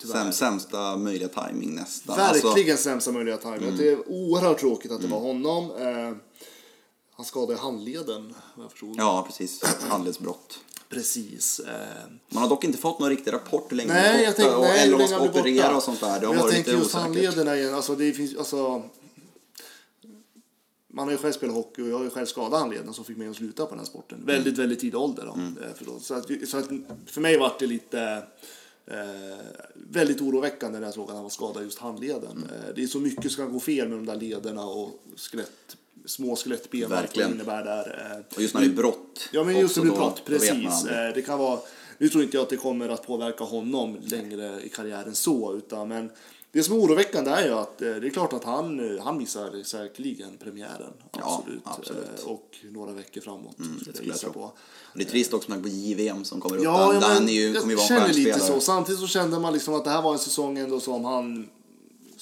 [0.00, 0.22] tyvärr.
[0.22, 2.16] Säm, sämsta möjliga timing nästan.
[2.16, 3.76] Verkligen Alltså, sämsta möjliga timing.
[3.76, 5.20] Det är oerhört tråkigt att det Mm.
[5.20, 5.70] var honom.
[5.70, 6.16] Eh,
[7.12, 8.94] han skadade handleden, jag förstod.
[8.98, 9.62] ja, precis.
[9.88, 10.58] Handledsbrott.
[10.88, 11.60] Precis.
[11.60, 11.74] Eh,
[12.28, 14.94] Man har dock inte fått någon riktig rapport han nej, jag tänkte, och, nej, eller
[14.94, 15.76] om man ska operera borta.
[15.76, 16.20] och sånt där.
[16.20, 16.92] Det har varit lite osäkert.
[16.92, 17.74] handlederna igen.
[17.74, 18.82] Alltså, det finns, alltså,
[20.96, 23.16] man har ju själv spelat hockey och jag har ju själv skadat handleden som fick
[23.16, 24.18] mig att sluta på den här sporten.
[24.18, 24.26] Mm.
[24.26, 25.24] Väldigt, väldigt tidig ålder.
[25.24, 25.98] Då, eh, för, då.
[26.00, 26.68] Så, att, så att
[27.06, 28.22] för mig var det lite
[28.86, 29.36] eh,
[29.74, 32.32] väldigt oroväckande när jag såg att han var skadad just handleden.
[32.32, 32.42] Mm.
[32.48, 35.76] Eh, det är så mycket som kan gå fel med de där lederna och skelett,
[36.06, 36.90] små skelettben.
[36.90, 37.28] Verkligen.
[37.30, 38.10] Det innebär där.
[38.30, 39.28] Eh, Och just när det är brott.
[39.32, 40.84] Ja, men just det blir brott, då precis.
[40.86, 41.58] Eh, Det kan vara,
[41.98, 45.88] nu tror inte jag att det kommer att påverka honom längre i karriären så, utan
[45.88, 46.10] men
[46.52, 49.62] det som är oroväckande är ju att eh, det är klart att han, han missar
[49.62, 50.92] säkerligen premiären.
[51.18, 51.62] Ja, Absolut.
[51.64, 52.20] absolut.
[52.24, 53.58] Eh, Och några veckor framåt.
[53.58, 54.52] Mm, det jag jag på.
[54.94, 56.64] Det är trist också med på JVM som kommer upp.
[56.64, 56.84] Ja, där.
[56.84, 58.60] ja, men han är ju, kommer ju vara en lite så.
[58.60, 61.48] Samtidigt så kände man liksom att det här var en säsong ändå som han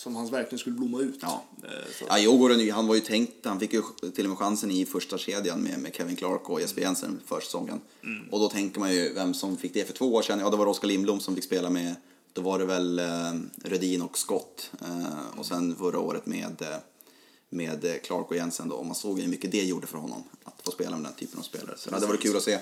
[0.04, 1.18] som han verkligen skulle blomma ut.
[1.22, 1.44] Ja.
[1.64, 2.04] Eh, Så.
[2.08, 3.82] Ja, Djurgården, ju- han var ju tänkt, han fick ju
[4.14, 7.40] till och med chansen i första kedjan med, med Kevin Clark och Jesper Jensen för
[7.40, 7.80] säsongen.
[8.02, 8.28] Mm.
[8.30, 10.38] Och då tänker man ju vem som fick det för två år sedan.
[10.40, 11.94] Ja, det var Oskar Lindblom som fick spela med,
[12.32, 13.32] då var det väl eh,
[13.64, 14.70] Rödin och Scott.
[14.84, 16.76] Eh, och sen förra året med, eh,
[17.50, 18.74] med eh, Clark och Jensen då.
[18.76, 21.12] Och man såg ju hur mycket det gjorde för honom att få spela med den
[21.14, 21.74] typen av spelare.
[21.78, 22.58] Så det hade varit kul att se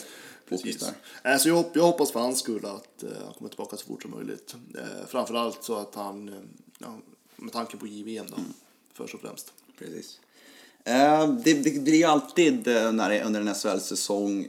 [0.49, 0.93] Bokvist där.
[1.33, 4.11] Alltså jag, hopp, jag hoppas för hans skull att han kommer tillbaka så fort som
[4.11, 4.55] möjligt.
[4.79, 6.31] Eh, framförallt så att han,
[6.79, 6.99] ja,
[7.43, 8.53] med tanke på JVM då, Mm.
[8.95, 9.53] först och främst.
[9.79, 10.21] Precis.
[10.85, 14.49] Eh, det, det blir ju alltid eh, när det under en SHL-säsong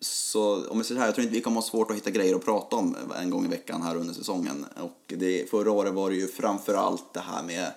[0.00, 2.10] så om jag säger så här, jag tror inte vi kommer ha svårt att hitta
[2.10, 4.66] grejer att prata om en gång i veckan här under säsongen.
[4.80, 7.72] Och det, förra året var det ju framför allt det här med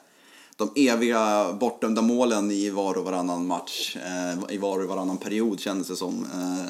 [0.56, 5.60] de eviga bortdömda målen i var och varannan match, eh, i var och varannan period
[5.60, 6.26] kändes det som.
[6.34, 6.70] Eh,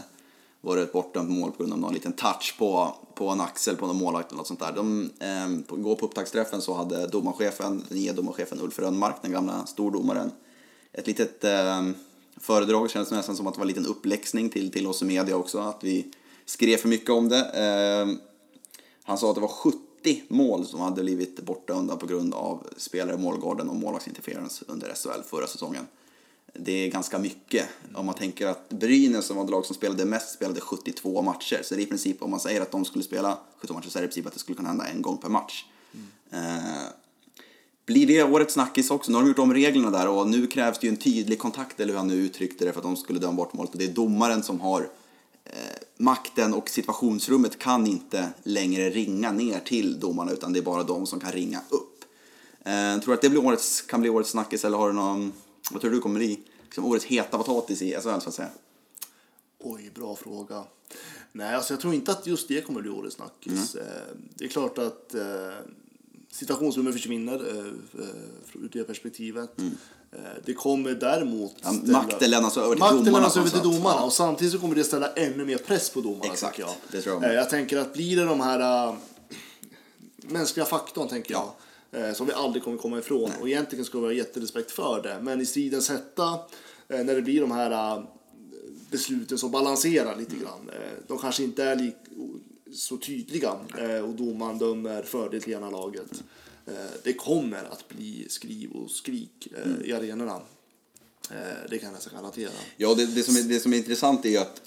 [0.65, 3.75] var det ett bortdömt mål på grund av någon liten touch på, på en axel
[3.75, 4.71] på någon målvakt eller något sånt där.
[4.71, 9.65] De, eh, på, på upptaktsträffen så hade domarchefen, den nya domarchefen Ulf Rönnmark, den gamla
[9.65, 10.31] stordomaren,
[10.91, 11.89] ett litet eh,
[12.37, 15.35] föredrag, kändes nästan som att det var en liten uppläxning till, till oss i media
[15.35, 16.11] också, att vi
[16.45, 17.39] skrev för mycket om det.
[17.39, 18.15] Eh,
[19.03, 19.79] han sa att det var 70
[20.27, 25.23] mål som hade blivit bortdömda på grund av spelare i målgården och målvaktsinterferens under SHL
[25.29, 25.87] förra säsongen.
[26.59, 27.65] Det är ganska mycket.
[27.93, 31.59] Om man tänker att Brynäs som var det lag som spelade mest spelade 72 matcher.
[31.63, 33.99] Så det är i princip, om man säger att de skulle spela 72 matcher så
[33.99, 35.65] är det i princip att det skulle kunna hända en gång per match.
[36.31, 36.89] Eh,
[37.85, 39.11] blir det årets snackis också?
[39.11, 41.79] Nu har de gjort om reglerna där och nu krävs det ju en tydlig kontakt,
[41.79, 43.71] eller hur han nu uttryckte det, för att de skulle döma bort målet.
[43.71, 44.81] Och det är domaren som har
[45.45, 45.59] eh,
[45.97, 51.07] makten och situationsrummet kan inte längre ringa ner till domarna utan det är bara de
[51.07, 52.05] som kan ringa upp.
[52.65, 55.33] Eh, tror du att det blir årets, kan bli årets snackis eller har du någon,
[55.71, 58.49] vad tror du kommer bli liksom, årets heta potatis i SHL så att säga?
[59.59, 60.63] Oj, bra fråga.
[61.31, 63.75] Nej, alltså jag tror inte att just det kommer bli årets snackis.
[63.75, 63.87] Mm.
[63.87, 63.93] Eh,
[64.35, 65.23] Det är klart att eh,
[66.31, 67.65] situationsrummet försvinner eh,
[68.53, 69.59] ur det perspektivet.
[70.11, 71.65] Eh, Det kommer däremot...
[71.65, 71.81] Mm.
[71.85, 73.95] Ja, makten lämnas över till makten domarna lämnas över till domarna.
[73.99, 74.03] Ja.
[74.05, 76.33] Och samtidigt så kommer det ställa ännu mer press på domarna.
[76.33, 76.69] Exakt, jag.
[76.91, 78.87] det tror jag tänker att blir det de här...
[78.89, 78.95] eh,
[80.17, 81.51] mänskliga faktorn tänker jag.
[81.95, 83.31] Eh, som vi aldrig kommer komma ifrån.
[83.41, 85.19] Och egentligen ska vi ha jätterespekt för det.
[85.21, 86.39] Men i stridens hetta,
[86.87, 88.03] eh, när det blir de här eh,
[88.91, 90.69] besluten som balanserar lite grann.
[90.69, 91.95] Eh, de kanske inte är lik,
[92.73, 93.51] så tydliga
[94.03, 96.23] och domaren dömer fördel till ena laget.
[97.03, 100.41] Det kommer att bli skriv och skrik eh, i arenorna.
[101.69, 102.51] Det kan jag nästan garantera.
[102.77, 104.61] Ja, det, det, som är, det som är intressant är att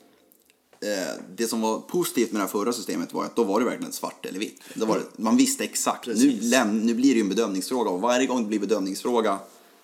[1.37, 3.93] det som var positivt med det här förra systemet var att då var det verkligen
[3.93, 4.62] svart eller vitt.
[4.74, 6.07] Då var det, man visste exakt.
[6.07, 9.39] Nu, läm, nu blir det ju en bedömningsfråga och varje gång det blir bedömningsfråga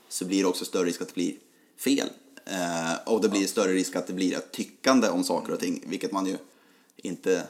[0.09, 1.35] så blir det också större risk att det blir
[1.79, 2.09] fel.
[2.45, 5.85] Eh, och det blir större risk att det blir ett tyckande om saker och ting,
[5.87, 6.37] vilket man ju
[6.97, 7.43] inte...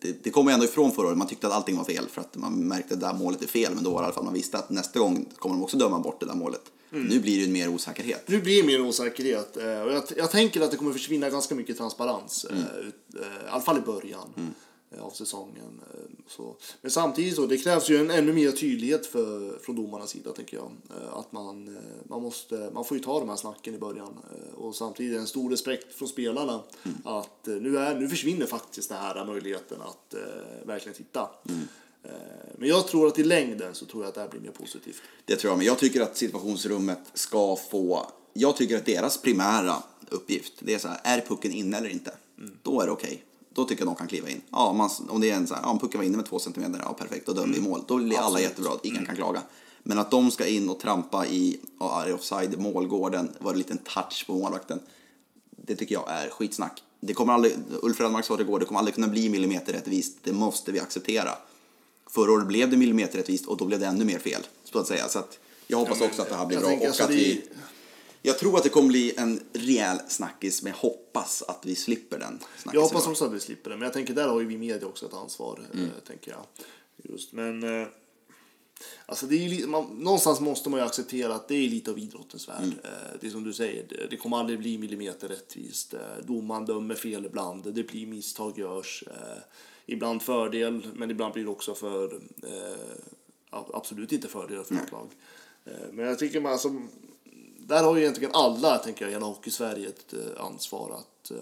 [0.00, 2.20] Det, det kommer ju ändå ifrån förra året, man tyckte att allting var fel för
[2.20, 4.14] att man märkte att det där målet är fel, men då var det i alla
[4.14, 6.62] fall man visste att nästa gång kommer de också döma bort det där målet.
[6.92, 8.28] Nu blir det mer osäkerhet.
[8.28, 9.56] Nu blir det mer osäkerhet.
[9.56, 12.44] eh, Och jag, jag tänker att det kommer försvinna ganska mycket transparens.
[12.44, 14.54] eh, ut- eh, I alla fall i början
[14.96, 15.80] eh, av säsongen.
[15.94, 16.56] eh, Så.
[16.82, 20.56] Men samtidigt så, det krävs ju en ännu mer tydlighet för, från domarnas sida tänker
[20.56, 20.70] jag.
[20.90, 24.16] Eh, Att man, eh, man, måste, man får ju ta de här snacken i början.
[24.32, 26.60] eh, Och samtidigt en stor respekt från spelarna.
[27.04, 31.30] Att eh, nu, är, nu försvinner faktiskt den här möjligheten att eh, verkligen titta.
[32.04, 32.10] Eh,
[32.58, 35.02] Men jag tror att i längden så tror jag att det här blir mer positivt.
[35.24, 38.06] Det tror jag, men jag tycker att situationsrummet ska få...
[38.32, 42.12] Jag tycker att deras primära uppgift, det är så här, är pucken inne eller inte?
[42.62, 43.24] Då är det okej.
[43.54, 44.40] Då tycker jag de kan kliva in.
[44.50, 46.38] Ja, man, om det är en så här, ja, om pucken var inne med två
[46.38, 47.84] centimeter, ja perfekt, då dömer vi mål.
[47.88, 48.42] Då blir alla Absolut.
[48.42, 49.42] jättebra, ingen kan klaga.
[49.82, 53.78] Men att de ska in och trampa i, ja, offside, målgården, var det en liten
[53.78, 54.80] touch på målvakten.
[55.50, 56.82] Det tycker jag är skitsnack.
[57.00, 60.18] Det kommer aldrig, Ulf Rönnmark sa det igår, det kommer aldrig kunna bli millimeterrättvist.
[60.22, 61.30] Det måste vi acceptera.
[62.14, 64.46] Förra året blev det millimeterrättvist och då blev det ännu mer fel.
[64.64, 65.08] Så att säga.
[65.08, 66.68] Så att jag hoppas men också att det här blir bra.
[66.72, 67.42] och alltså att det- vi,
[68.22, 72.18] jag tror att det kommer bli en rejäl snackis, men jag hoppas att vi slipper
[72.18, 72.38] den.
[72.72, 74.86] Jag hoppas också att vi slipper det, men jag tänker där har ju vi media
[74.88, 75.84] också ett ansvar, Mm.
[75.84, 76.44] eh, tänker jag.
[77.12, 77.88] Just, men eh,
[79.06, 81.98] alltså det är ju, man, någonstans måste man ju acceptera att det är lite av
[81.98, 82.62] idrottens värld.
[82.62, 82.78] Mm.
[82.84, 82.90] Eh,
[83.20, 85.94] det är som du säger, det, kommer aldrig bli millimeter rättvist.
[86.24, 89.04] Domaren dömer fel ibland, det blir misstag görs.
[89.86, 93.00] Ibland fördel, men ibland blir det också för eh,
[93.50, 95.08] absolut inte fördel för något lag.
[95.64, 96.68] Eh, men jag tycker man alltså,
[97.58, 101.36] där har ju egentligen alla, tänker jag, hela Hockey-Sverige ett eh, ansvar att eh,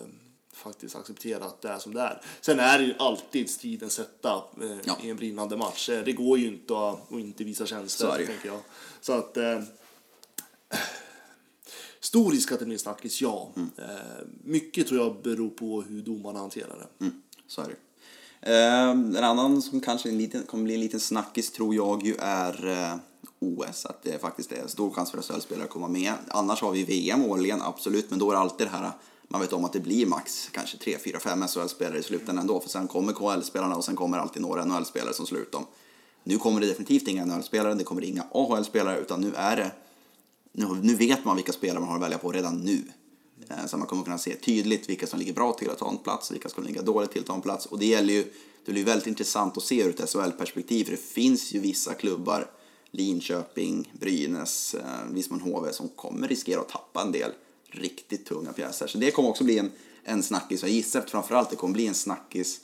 [0.53, 2.21] faktiskt acceptera att det är som det är.
[2.41, 4.97] Sen är det ju alltid stridens hetta eh, Ja.
[5.03, 5.89] i en brinnande match.
[5.89, 8.61] Eh, Det går ju inte att, att inte visa känslor, tänker jag.
[9.01, 9.37] Så att...
[12.01, 13.53] Stor risk att det blir snackis, ja.
[13.57, 13.71] Mm.
[14.45, 17.05] Mycket tror jag beror på hur domarna hanterar det.
[17.05, 17.75] Mm, så är det.
[18.43, 22.17] Eh, en annan som kanske en liten, kommer bli en liten snackis tror jag ju
[22.19, 22.95] är eh,
[23.39, 23.87] OS.
[23.87, 26.13] Att det faktiskt är stor chans för att SHL-spelare att komma med.
[26.29, 28.11] Annars har vi VM årligen, absolut.
[28.11, 28.91] Men då är det alltid det här,
[29.29, 32.61] man vet om att det blir max kanske 3, 4, 5 SHL-spelare i slutändan ändå.
[32.61, 35.67] För sen kommer KHL-spelarna och sen kommer alltid några NHL-spelare som slår ut dem.
[36.25, 39.73] Nu kommer det definitivt inga NHL-spelare, det kommer inga AHL-spelare, utan nu är det
[40.53, 42.83] nu, nu vet man vilka spelare man har att välja på redan nu.
[43.49, 45.99] Eh, så man kommer kunna se tydligt vilka som ligger bra till att ta en
[45.99, 47.67] plats och vilka som ligger dåligt till att ta en plats.
[47.67, 48.25] Och det gäller ju,
[48.65, 52.51] det blir väldigt intressant att se ur ett SHL-perspektiv för det finns ju vissa klubbar,
[52.91, 57.31] Linköping, Brynäs, eh, Visman HV, som kommer riskera att tappa en del
[57.71, 58.87] riktigt tunga pjäser.
[58.87, 59.71] Så det kommer också bli en,
[60.05, 60.63] en snackis.
[60.63, 62.61] Jag gissar att framförallt det kommer bli en snackis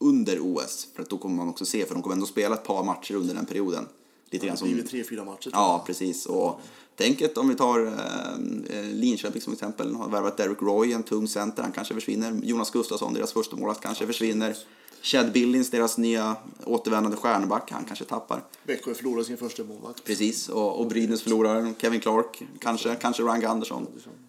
[0.00, 0.88] under OS.
[0.94, 3.14] För att då kommer man också se, för de kommer ändå spela ett par matcher
[3.14, 3.86] under den perioden.
[4.34, 4.68] Lite grann Det som...
[4.68, 5.50] blir väl tre, fyra matcher.
[5.52, 6.26] Ja, precis.
[6.26, 6.60] Och
[6.96, 11.02] tänk att om vi tar eh, eh, Linköping som exempel, har värvat Derek Roy, en
[11.02, 12.40] tung center, han kanske försvinner.
[12.42, 14.56] Jonas Gustafsson, deras första målvakt, kanske försvinner.
[15.02, 18.44] Chad Billings, deras nya återvändande stjärnback, han kanske tappar.
[18.62, 20.04] Växjö förlorar sin första målvakt.
[20.04, 23.86] Precis, och, och Brynäs förlorar Kevin Clark, kanske, kanske Ryan Andersson,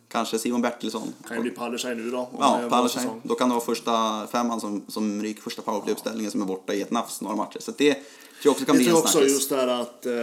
[0.07, 1.13] kanske Simon Bertilsson.
[1.27, 2.29] Kan ju bli Pallerstein nu då.
[2.39, 3.09] Ja, Pallerstein.
[3.23, 6.81] Då kan det vara första femman som, som ryker första powerplay-uppställningen som är borta i
[6.81, 7.59] ett nafs några matcher.
[7.59, 7.97] Så det
[8.41, 9.33] tror också kan Jag bli tror en också snackis.
[9.33, 10.13] just det här att eh,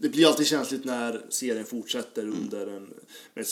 [0.00, 2.34] det blir alltid känsligt när serien fortsätter Mm.
[2.42, 2.88] under en...
[3.34, 3.44] Men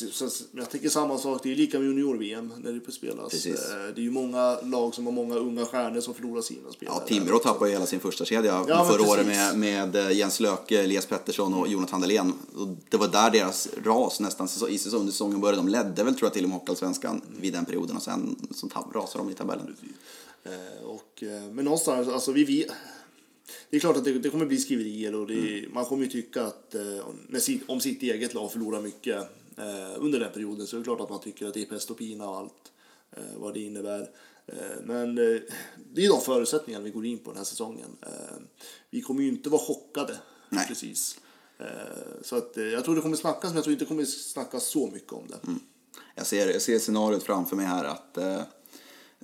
[0.62, 3.30] jag tänker samma sak, det är ju lika med junior-VM när det spelas.
[3.30, 3.54] Precis.
[3.70, 6.96] Eh, Det är ju många lag som har många unga stjärnor som förlorar sina spelare.
[7.00, 9.54] Ja, Timrå tappade ju hela sin första kedja Ja, förra året precis.
[9.54, 12.32] med, med eh, Jens Löke, Elias Pettersson och Jonathan Dahlén.
[12.56, 15.58] Och det var där deras ras nästan i säsong, under säsongen började.
[15.58, 18.68] De ledde väl tror jag till och med Hockeyallsvenskan vid den perioden och sen så
[18.94, 19.76] rasade de i tabellen.
[20.44, 22.68] Eh, och, men någonstans, alltså vi vet...
[23.74, 25.74] Det är klart att det, det kommer bli skriverier och det, Mm.
[25.74, 29.16] man kommer ju tycka att eh, sitt, om sitt eget lag förlorar mycket
[29.56, 31.90] eh, under den perioden så är det klart att man tycker att det är pest
[31.90, 32.72] och pina och allt
[33.16, 34.10] eh, vad det innebär.
[34.46, 35.40] Eh, men eh,
[35.92, 37.96] det är de förutsättningarna vi går in på den här säsongen.
[38.02, 38.36] Eh,
[38.90, 40.18] vi kommer ju inte vara chockade
[40.48, 40.66] Nej.
[40.68, 41.20] precis.
[42.22, 44.90] Så att, jag tror det kommer snackas men jag tror inte det kommer snackas så
[44.90, 45.38] mycket om det.
[46.14, 48.18] Jag ser, jag ser scenariot framför mig här att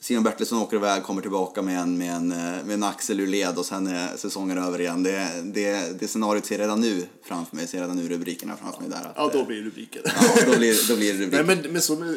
[0.01, 3.26] Simon Bertilsson åker iväg, kommer tillbaka med en, med en, eh, med en axel ur
[3.26, 5.03] led och sen är säsongen över igen.
[5.03, 8.90] Det, det, det scenariot ser redan nu framför mig, ser redan nu rubrikerna framför mig
[8.90, 8.96] där.
[8.96, 10.03] Att, Ja, då eh, blir det rubriker.
[10.20, 11.44] ja, då blir, då blir det rubriker.
[11.44, 12.14] Nej, men, men så,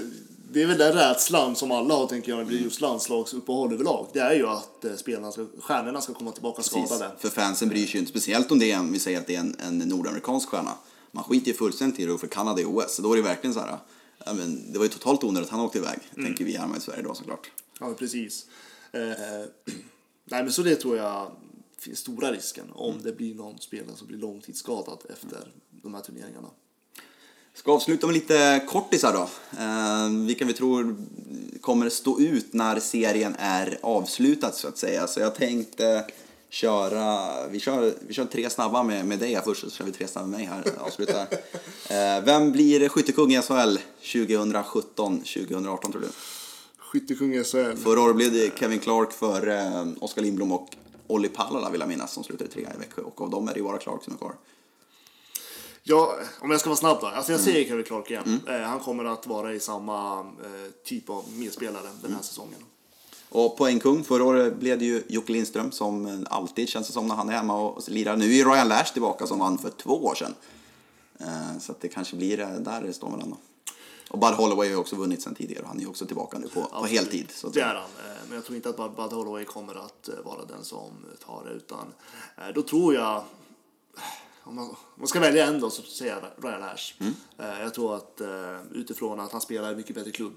[0.52, 3.74] det är väl den rädslan som alla har, tänker jag, när det blir just landslagsuppehåll
[3.74, 4.08] överlag.
[4.14, 6.86] Det är ju att eh, spelarna ska, stjärnorna ska komma tillbaka Precis.
[6.86, 7.12] skadade.
[7.20, 9.40] För fansen bryr sig ju inte, speciellt om det är, vi säger att det är
[9.40, 10.74] en, en nordamerikansk stjärna.
[11.12, 13.54] Man skiter ju fullständigt i det för Kanada i OS, så då är det verkligen
[13.54, 13.78] så här,
[14.26, 16.26] men, det var ju totalt onödigt att han åkte iväg, Mm.
[16.26, 17.52] tänker vi hemma i Sverige då såklart.
[17.80, 18.46] Ja, precis.
[18.92, 19.02] Eh,
[20.26, 21.32] nej, men så det tror jag
[21.78, 26.50] finns stora risken om det blir någon spelare som blir långtidsskadad efter de här turneringarna.
[27.54, 29.30] Ska avsluta med lite kortisar då.
[29.60, 30.96] Eh, vilka vi tror
[31.62, 35.08] kommer stå ut när serien är avslutad så att säga.
[35.08, 36.06] Så jag tänkte
[36.50, 39.92] köra, vi kör, vi kör tre snabba med, med dig här först, så kör vi
[39.92, 40.64] tre snabba med mig här.
[40.78, 41.28] Avsluta.
[41.90, 46.08] Eh, vem blir skyttekung i SHL 2017-2018 tror du?
[46.94, 47.76] Skyttekung SHL.
[47.78, 50.68] Förra året blev det Kevin Clark för eh, Oskar Lindblom och
[51.08, 53.02] Olli Pallala vill jag minnas som slutade trea i Växjö.
[53.02, 54.36] Och av dem är det ju bara Clark som är kvar.
[55.84, 57.08] Ja, om jag ska vara snabb då.
[57.08, 57.54] Alltså jag Mm.
[57.54, 58.40] säger Kevin Clark igen.
[58.48, 60.26] Eh, han kommer att vara i samma eh,
[60.86, 62.16] typ av medspelare den Mm.
[62.16, 62.60] här säsongen.
[63.30, 67.08] Och poängkung, förra året blev det ju Jocke Lindström som eh, alltid känns det som
[67.08, 68.18] när han är hemma och lirar.
[68.18, 70.36] Nu är Ryan Lash tillbaka som vann för två år sedan.
[71.20, 73.38] Eh, Så att det kanske blir eh, där det står mellan då.
[74.14, 75.66] Och Bud Holloway har också vunnit sen tidigare.
[75.68, 77.32] Han är ju också tillbaka nu på, på heltid.
[77.32, 77.76] Så Det är han.
[77.78, 80.92] eh, Men jag tror inte att Bud Holloway kommer att eh, vara den som
[81.26, 81.52] tar det.
[81.52, 81.88] Utan
[82.38, 83.24] eh, då tror jag,
[84.44, 86.94] om man, om man ska välja en då så säger jag Ryan Lash.
[87.00, 87.14] Mm.
[87.38, 88.22] Jag tror att
[88.72, 90.34] utifrån att han spelar i mycket bättre klubb.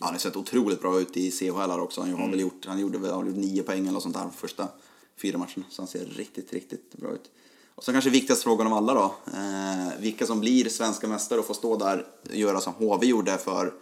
[0.00, 2.00] Han har sett otroligt bra ut i CHL också.
[2.00, 4.68] Han, har väl gjort, han gjorde väl han gjorde nio poäng eller sånt där första
[5.16, 5.64] fyra matcherna.
[5.70, 7.30] Så han ser riktigt, riktigt bra ut.
[7.74, 9.14] Och sen kanske viktigaste frågan av alla då.
[9.34, 13.38] Eh, vilka som blir svenska mästare och får stå där och göra som HV gjorde
[13.38, 13.72] för,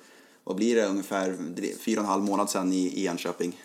[0.44, 1.38] vad blir det, ungefär
[1.78, 3.60] fyra och en halv månad sedan i, i Enköping.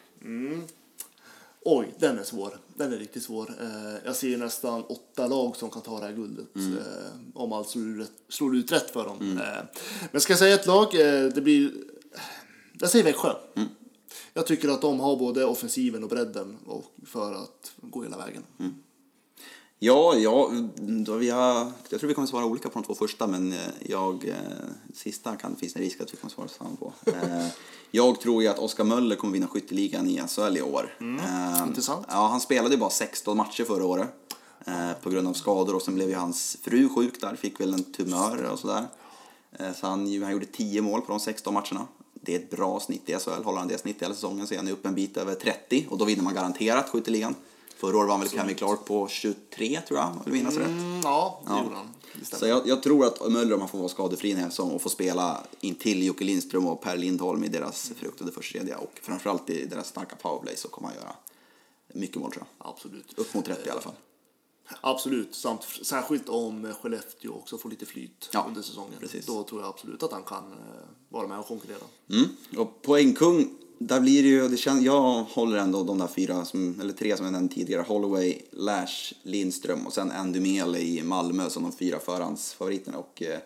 [1.66, 2.60] Oj, den är svår.
[2.76, 3.54] Den är riktigt svår.
[3.62, 6.56] Eh, Jag ser nästan åtta lag som kan ta det här guldet.
[6.56, 6.78] Mm.
[6.78, 6.84] eh,
[7.34, 9.38] Om allt slår ut, slår ut rätt för dem.
[9.38, 9.64] Eh,
[10.12, 10.96] Men ska jag säga ett lag?
[10.96, 11.72] eh, Det blir...
[12.80, 13.34] Jag säger Växjö.
[13.56, 13.70] Mm.
[14.34, 18.44] Jag tycker att de har både offensiven och bredden och för att gå hela vägen.
[19.80, 19.90] Mm.
[19.90, 20.52] Ja, ja
[21.18, 24.26] vi har, jag tror vi kommer svara olika på de två första, men eh, jag,
[24.28, 24.36] eh,
[24.94, 26.94] sista kan, finns det en risk att vi kommer svara samma på.
[27.12, 27.48] Eh,
[27.92, 30.98] jag tror ju att Oskar Möller kommer vinna skytteligan i SHL i år.
[31.00, 32.06] Eh, intressant.
[32.10, 34.08] Ja, han spelade ju bara 16 matcher förra året
[34.66, 37.74] eh, på grund av skador och sen blev ju hans fru sjuk där, fick väl
[37.74, 38.88] en tumör och sådär.
[39.60, 41.88] Eh, så han, han gjorde 10 mål på de 16 matcherna.
[42.14, 43.44] Det är ett bra snitt i SHL.
[43.44, 45.98] Håller han det snitt hela säsongen så är han upp en bit över 30 och
[45.98, 47.36] då vinner man garanterat skytteligan.
[47.78, 50.56] Förra året var han väl Kevin Clark på 23 tror jag, om jag vill minnas
[50.56, 50.68] rätt.
[50.68, 51.64] Mm, ja, det Ja.
[51.64, 51.88] gjorde han.
[52.24, 54.82] Så jag, jag tror att Möller, om han får vara skadefri en hel säsong och
[54.82, 59.66] få spela intill Jocke Lindström och Per Lindholm i deras fruktade första och framförallt i
[59.66, 61.16] deras starka powerplay så kommer han göra
[61.94, 62.68] mycket mål tror jag.
[62.70, 63.14] Absolut.
[63.20, 63.94] Upp mot 30 i alla fall.
[64.82, 68.94] Absolut, samt särskilt om Skellefteå också får lite flyt Ja, under säsongen.
[69.00, 69.26] precis.
[69.26, 70.58] Då tror jag absolut att han kan eh,
[71.10, 71.78] vara med och konkurrera.
[72.10, 72.26] Mm.
[72.58, 73.50] Och poängkung,
[73.80, 77.18] där blir det ju, det känns, jag håller ändå de där fyra, som, eller tre
[77.18, 81.72] som jag nämnde tidigare, Holloway, Lash, Lindström och sen Andy Mele i Malmö som de
[81.72, 82.98] fyra förhandsfavoriterna.
[82.98, 83.40] Och eh,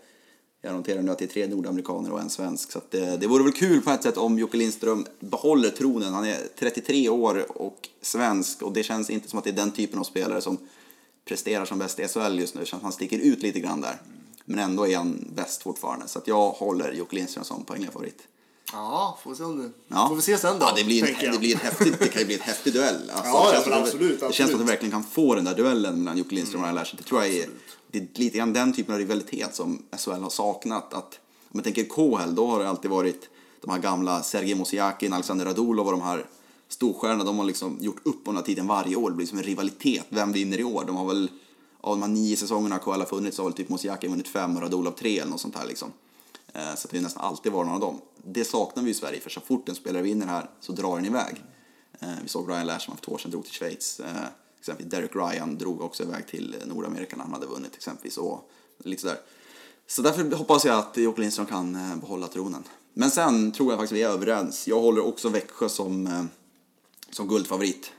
[0.61, 2.71] jag noterar nu att det är tre nordamerikaner och en svensk.
[2.71, 6.13] Så att det, det vore väl kul på ett sätt om Jocke Lindström behåller tronen.
[6.13, 9.71] Han är 33 år och svensk och det känns inte som att det är den
[9.71, 10.57] typen av spelare som
[11.25, 12.61] presterar som bäst i SHL just nu.
[12.61, 14.01] Det känns som att han sticker ut lite grann där.
[14.45, 16.07] Men ändå är han bäst fortfarande.
[16.07, 17.93] Så att jag håller Jocke Lindström som poängfavorit.
[17.93, 18.27] favorit.
[18.73, 19.69] Ja, får vi se, om det.
[19.87, 20.07] Ja.
[20.07, 20.65] Får vi se sen då.
[20.65, 21.33] Ja, det, blir en, jag.
[21.33, 23.11] det, blir en häftig, det kan ju bli en häftig duell.
[23.13, 24.61] Alltså, Ja, det ja, känns men som att- absolut, Det känns som att absolut.
[24.67, 26.95] vi verkligen kan få den där duellen mellan Jocke Lindström och Ryan Lash.
[26.97, 27.49] Det tror jag är,
[27.91, 30.93] det är lite grann den typen av rivalitet som SHL har saknat.
[30.93, 33.29] Att, om man tänker KHL, då har det alltid varit
[33.61, 36.25] de här gamla Sergej Mosiakin, Alexander Radulov och de här
[36.69, 37.23] storstjärnorna.
[37.23, 39.09] De har liksom gjort upp om den här tiden varje år.
[39.09, 40.05] Det blir som en rivalitet.
[40.09, 40.83] Vem vinner i år?
[40.87, 41.29] De har väl,
[41.81, 44.55] av de här nio säsongerna KHL har funnits så har väl typ Mosiakin vunnit fem
[44.57, 45.91] och Radulov tre eller något sånt här liksom.
[46.53, 48.01] Eh, Så det är nästan alltid varit någon av dem.
[48.23, 51.05] Det saknar vi i Sverige, för så fort en spelare vinner här så drar den
[51.05, 51.43] iväg.
[51.99, 53.99] Eh, vi såg Ryan Lashman för två år sedan drog till Schweiz.
[53.99, 54.25] Eh,
[54.59, 58.17] exempelvis Derek Ryan drog också iväg till Nordamerika när han hade vunnit exempelvis.
[58.17, 59.19] Och lite sådär.
[59.87, 62.63] Så därför hoppas jag att Jocke Lindström kan eh, behålla tronen.
[62.93, 64.67] Men sen tror jag faktiskt vi är överens.
[64.67, 66.27] Jag håller också Växjö som,
[67.09, 67.91] som guldfavorit.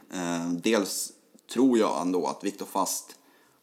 [0.51, 1.13] Dels
[1.53, 3.17] tror jag ändå att Viktor Fast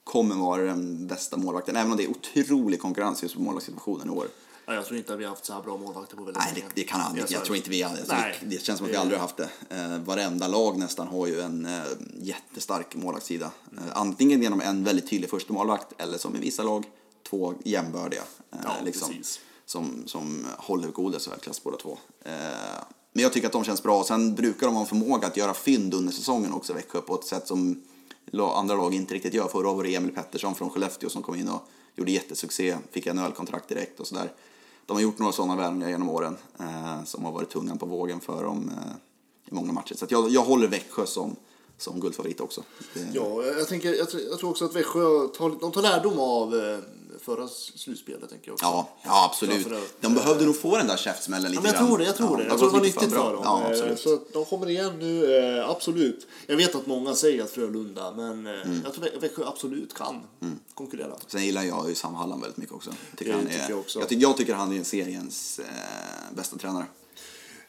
[0.03, 1.75] kommer vara den bästa målvakten.
[1.75, 4.27] Även om det är otrolig konkurrens just på målvaktssituationen i år.
[4.69, 6.51] Ja, jag tror inte att vi har haft så här bra målvakter på väldigt Nej,
[6.55, 6.71] det, länge.
[6.75, 7.23] det kan aldrig.
[7.23, 7.83] Jag Jag tror inte vi.
[8.07, 8.37] Nej.
[8.41, 9.49] Det, det känns som att vi aldrig har haft det.
[9.69, 11.81] Eh, varenda lag nästan har ju en eh,
[12.17, 13.51] jättestark målvaktssida.
[13.77, 16.85] Eh, antingen genom en väldigt tydlig första målvakt eller som i vissa lag
[17.29, 18.21] två jämbördiga.
[18.51, 19.39] Eh, Ja, precis.
[19.65, 21.97] Som, som håller god SHL-klass båda två.
[22.25, 22.31] Eh,
[23.13, 24.03] Men jag tycker att de känns bra.
[24.03, 27.25] Sen brukar de ha en förmåga att göra fynd under säsongen också, Växjö, på ett
[27.25, 27.81] sätt som
[28.33, 29.47] andra lag inte riktigt gör.
[29.47, 31.61] Förra året var det Emil Pettersson från Skellefteå som kom in och
[31.95, 34.31] gjorde jättesuccé, fick NHL-kontrakt direkt och sådär.
[34.89, 38.19] De har gjort några sådana värvningar genom åren eh, som har varit tungan på vågen
[38.19, 38.91] för dem eh,
[39.51, 39.95] i många matcher.
[39.95, 41.35] Så att jag, jag håller Växjö som,
[41.77, 42.63] som guldfavorit också.
[42.93, 46.19] Det, Ja, jag, tänker, jag, tror- jag tror också att Växjö tar, de tar lärdom
[46.19, 46.79] av eh,
[47.21, 48.29] förra slutspelet.
[48.29, 48.65] Tänker jag också.
[48.65, 49.67] Ja, ja absolut.
[50.01, 51.87] De behövde nog få den där käftsmällen lite Ja, men jag grann.
[51.87, 52.49] tror det, jag tror Ja, det.
[52.49, 53.41] Jag tror det var nyttigt för dem.
[53.43, 53.99] Ja, Eh, absolut.
[53.99, 56.27] Så att de kommer igen nu, eh, absolut.
[56.47, 58.81] Jag vet att många säger att Frölunda, men eh, Mm.
[58.83, 60.21] jag tror Vä- Växjö absolut kan
[60.73, 61.13] konkurrera.
[61.27, 62.89] Sen gillar jag ju Sam Hallam väldigt mycket också.
[63.09, 63.99] Jag tycker, Det han tycker är, jag också.
[63.99, 66.85] Jag, tycker, jag tycker han är seriens eh, bästa tränare.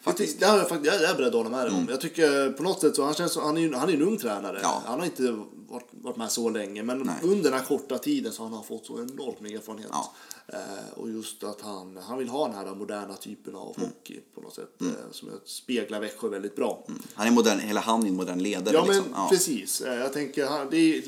[0.03, 1.87] Jag, tycker- det jag, faktiskt- jag är beredd att hålla med dig om.
[1.89, 4.17] Jag tycker på något sätt så han känns som, han är han är en ung
[4.17, 4.49] tränare.
[4.49, 4.61] Mm.
[4.61, 4.81] Ja.
[4.85, 5.39] Han har inte
[5.71, 7.15] varit, varit med så länge, men Nej.
[7.23, 9.89] under den här korta tiden så har han fått så enormt med erfarenhet.
[9.91, 10.13] Ja.
[10.47, 13.89] Eh, och just att han, han vill ha den här moderna typen av Mm.
[13.89, 14.81] hockey på något sätt.
[14.81, 16.85] Eh, som speglar Växjö väldigt bra.
[17.13, 18.75] Han är modern, hela han är en modern ledare.
[18.75, 19.11] Ja, men liksom.
[19.15, 19.27] ja.
[19.31, 19.81] precis.
[19.81, 21.03] Eh, Jag tänker, han- det är,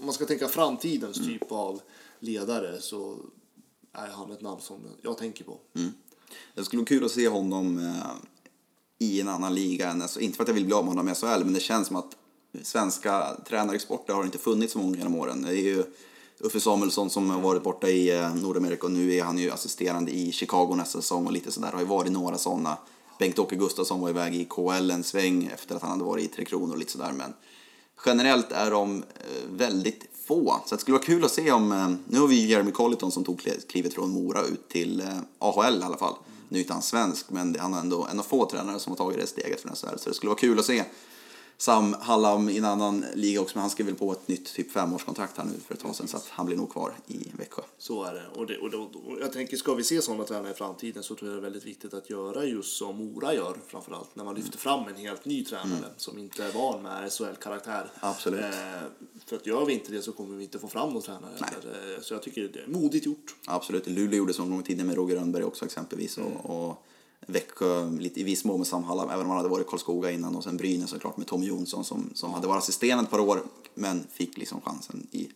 [0.00, 1.80] om man ska tänka framtidens typ av
[2.20, 3.16] ledare så
[3.92, 5.58] är han ett namn som jag tänker på.
[6.54, 8.12] Det skulle vara kul att se honom eh,
[8.98, 9.90] i en annan liga.
[9.90, 11.60] Än, alltså, inte för att jag vill bli av med honom i SHL, men det
[11.60, 12.16] känns som att
[12.62, 15.42] svenska tränarexporter har inte funnits så många genom åren.
[15.42, 15.84] Det är ju
[16.40, 20.12] Uffe Samuelsson som har varit borta i eh, Nordamerika och nu är han ju assisterande
[20.12, 21.68] i Chicago nästa säsong och lite sådär.
[21.68, 22.78] Det har ju varit några sådana.
[23.18, 26.44] Bengt-Åke Gustafsson var iväg i KL en sväng efter att han hade varit i Tre
[26.44, 27.12] Kronor och lite sådär.
[27.12, 27.34] Men
[28.06, 30.60] generellt är de eh, väldigt få.
[30.66, 31.72] Så det skulle vara kul att se om...
[31.72, 35.02] Eh, nu har vi ju Jeremy Colliton som tog klivet från Mora ut till
[35.38, 36.14] AHL i alla fall.
[36.48, 38.96] Nu är inte han svensk, men han är ändå en av få tränare som har
[38.96, 39.98] tagit det steget för SHL.
[39.98, 40.84] Så det skulle vara kul att se
[41.58, 44.72] Sam Hallam i en annan liga också, men han skrev väl på ett nytt typ
[44.72, 46.08] femårskontrakt här nu för ett tag sedan.
[46.08, 47.62] Så att han blir nog kvar i Växjö.
[47.78, 48.26] Så är det.
[48.34, 51.14] Och, det, och, det, och jag tänker, ska vi se sådana tränare i framtiden så
[51.14, 54.16] tror jag det är väldigt viktigt att göra just som Mora gör framförallt.
[54.16, 57.78] När man lyfter fram en helt ny tränare som inte är van med SHL-karaktär.
[57.80, 57.90] Mm.
[58.00, 58.40] Absolut.
[58.40, 58.50] Eh,
[59.26, 61.30] för att gör vi inte det så kommer vi inte få fram någon tränare.
[61.40, 61.94] heller.
[61.96, 63.34] Eh, Så jag tycker det är modigt gjort.
[63.46, 66.18] Absolut, Luleå gjorde så en gång i tiden med Roger Rönnberg också exempelvis.
[66.18, 66.86] Och, och
[67.26, 70.10] Växjö lite i viss mån med Sam Hallam, även om han hade varit i Karlskoga
[70.10, 70.36] innan.
[70.36, 73.42] Och sen Brynäs såklart med Tommy Jonsson som, som hade varit assisterande ett par år,
[73.74, 75.28] men fick liksom chansen i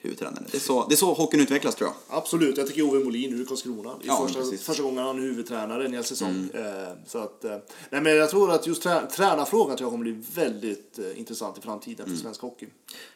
[0.00, 0.44] huvudtränaren.
[0.50, 2.18] Det är så, det är så hockeyn utvecklas tror jag.
[2.18, 3.90] Absolut, jag tycker Ove Molin nu i Karlskrona.
[4.00, 4.52] Det är Ja, första, precis.
[4.52, 4.62] Mm.
[4.64, 6.48] första gången han är huvudtränare en hel säsong.
[6.54, 6.62] Eh,
[7.06, 7.56] så att, eh,
[7.90, 11.58] nej, men jag tror att just trä, tränarfrågan tror jag kommer bli väldigt eh, intressant
[11.58, 12.16] i framtiden Mm.
[12.16, 12.66] för svensk hockey.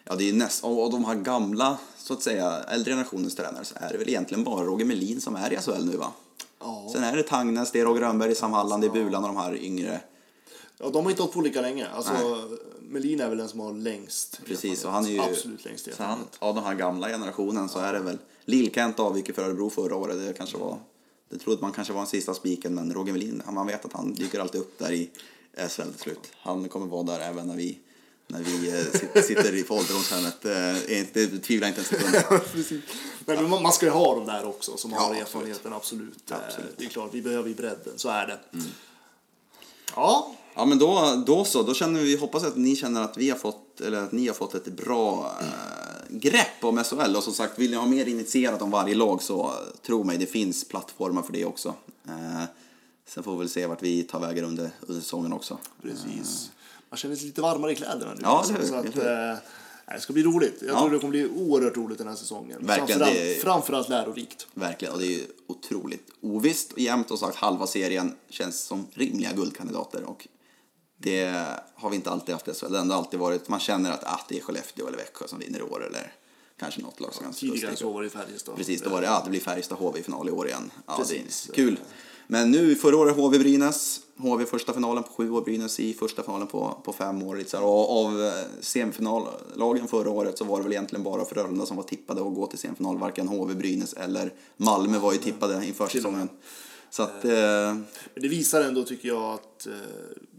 [0.05, 3.64] Ja, det är näst, av av de här gamla, så att säga, äldre generationens tränare
[3.64, 6.12] så är det väl egentligen bara Roger Melin som är i SHL nu va?
[6.65, 6.89] Ja.
[6.93, 9.37] Sen är det Tangnes, det är Roger Rönnberg, Sam Halland, det är Bulan och de
[9.37, 10.01] här yngre.
[10.79, 11.89] Ja, de har inte hållit på lika länge.
[11.89, 12.13] Alltså,
[12.81, 15.21] Melin är väl den som har längst Precis, och han är ju...
[15.21, 16.19] Absolut längst så han.
[16.39, 18.19] Av den här gamla generationen så är det väl...
[18.45, 20.79] Lill-Kent avviker för Örebro förra året, det kanske var...
[21.29, 24.15] Det trodde man kanske var den sista spiken, men Roger Melin, man vet att han
[24.15, 25.11] dyker alltid upp där i
[25.69, 26.33] SHL till slut.
[26.41, 27.79] Han kommer vara där även när vi,
[28.33, 30.45] när vi eh, sit- sitter i på ålderdomshemmet.
[30.45, 32.83] Eh, Det tvivlar inte en sekund.
[33.26, 36.30] Men man ska ju ha dem där också som Ja, har erfarenheten, absolut.
[36.30, 36.59] Eh, Absolut.
[36.66, 36.74] Mm.
[36.78, 38.39] Det är klart, vi behöver ju bredden, så är det.
[39.97, 43.30] Ja, Ja men då, då så, då känner vi, hoppas att ni känner att vi
[43.30, 47.16] har fått, eller att ni har fått ett bra eh, grepp om SHL.
[47.16, 49.53] Och som sagt, vill ni ha mer initierat om varje lag så
[49.87, 51.74] tro mig, det finns plattformar för det också.
[52.09, 52.43] Eh,
[53.09, 55.59] sen får vi väl se vart vi tar vägen under, under säsongen också.
[55.83, 56.51] precis.
[56.93, 58.20] Man känner sig lite varmare i kläderna nu.
[58.22, 59.30] Ja, det- så att, det-
[59.88, 60.62] eh, det ska bli roligt.
[60.62, 60.80] Jag Ja.
[60.80, 62.66] tror det kommer bli oerhört roligt den här säsongen.
[62.66, 64.47] Verkligen, Framförallt, det- framförallt lärorikt.
[64.55, 69.32] Verkligen, och det är otroligt ovisst och jämnt och sagt halva serien känns som rimliga
[69.32, 70.05] guldkandidater.
[70.05, 70.28] Och
[70.99, 72.72] det har vi inte alltid haft i SHL.
[72.72, 75.59] Det har alltid varit, man känner att ah, det är Skellefteå eller Växjö som vinner
[75.59, 76.12] i år eller
[76.59, 78.57] kanske något lag som kan Tidigare så var det Färjestad.
[78.57, 80.70] Precis, då var det, ja, det blir Färjestad HV i final i år igen.
[80.86, 81.45] Ja, Precis.
[81.47, 81.78] Det är kul.
[82.27, 84.01] Men nu, förra året HV Brynäs.
[84.16, 87.45] HV första finalen på sju år, Brynäs i första finalen på, på fem år.
[87.55, 91.85] Och av eh, semifinallagen förra året så var det väl egentligen bara Frölunda som var
[91.85, 92.99] tippade att gå till semifinal.
[92.99, 96.29] Varken HV, Brynäs eller Malmö var ju tippade inför säsongen.
[96.91, 97.31] Så att, eh,
[98.14, 99.73] Men det visar ändå, tycker jag, att eh,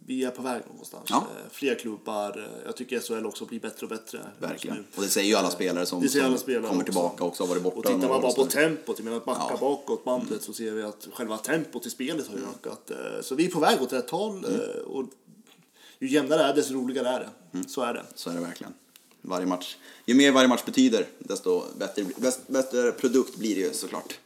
[0.06, 1.04] vi är på väg någonstans.
[1.10, 1.18] Ja.
[1.18, 2.38] Eh, fler klubbar.
[2.38, 4.20] Eh, jag tycker SHL också blir bättre och bättre.
[4.40, 4.86] verkligen.
[4.96, 7.78] Och det säger ju alla spelare som, alla spelare kommer tillbaka också, har varit borta
[7.78, 9.48] Och tittar man bara på tempot, jag menar att backa Ja.
[9.48, 9.60] Mm.
[9.60, 12.92] bakåt bandet så ser vi att själva tempot i spelet har ju ökat.
[12.92, 14.46] Eh, Så vi är på väg åt rätt håll.
[14.46, 14.62] Mm.
[14.86, 15.06] Och
[16.00, 17.30] ju jämnare det är, desto roligare är det.
[17.54, 17.68] Mm.
[17.68, 18.04] Så är det.
[18.16, 18.74] Så är det verkligen.
[19.22, 19.78] Varje match.
[20.06, 24.20] Ju mer varje match betyder, desto bättre, bäst, bättre produkt blir det ju såklart.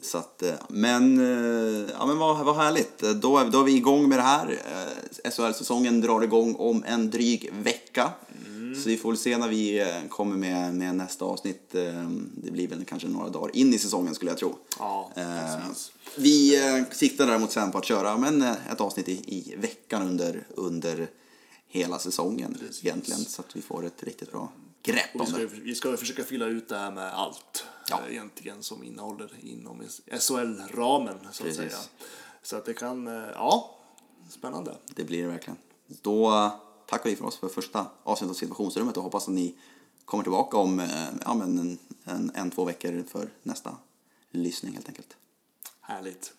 [0.00, 3.02] Så att, eh, men, eh, ja, men vad, vad härligt.
[3.02, 4.58] Eh, Då är, då är vi igång med det här.
[5.30, 8.10] SHL-säsongen drar igång om en dryg vecka.
[8.82, 11.72] Så vi får väl se när vi kommer med, med nästa avsnitt.
[12.34, 14.56] Det blir väl kanske några dagar in i säsongen skulle jag tro.
[14.78, 15.56] Ja, Eh.
[16.16, 21.08] Vi siktar däremot sen på att köra men ett avsnitt i, i veckan under, under
[21.68, 23.20] hela säsongen egentligen.
[23.24, 24.52] Så att vi får ett riktigt bra
[24.86, 25.46] grepp om vi, ska, det.
[25.46, 28.00] vi ska försöka fylla ut det här med allt Ja.
[28.06, 29.82] eh, egentligen som innehåller inom
[30.20, 31.56] SHL-ramen så att Precis.
[31.56, 31.78] säga.
[32.42, 33.78] Så att det kan, eh, ja,
[34.30, 34.76] spännande.
[34.94, 35.58] Det blir det verkligen.
[35.86, 36.50] Då
[36.86, 39.54] tackar vi för oss för första avsnittet av situationsrummet och hoppas att ni
[40.04, 43.76] kommer tillbaka om eh, ja, men en, en, en, två veckor för nästa
[44.30, 45.16] lyssning helt enkelt.
[45.80, 46.32] Härligt.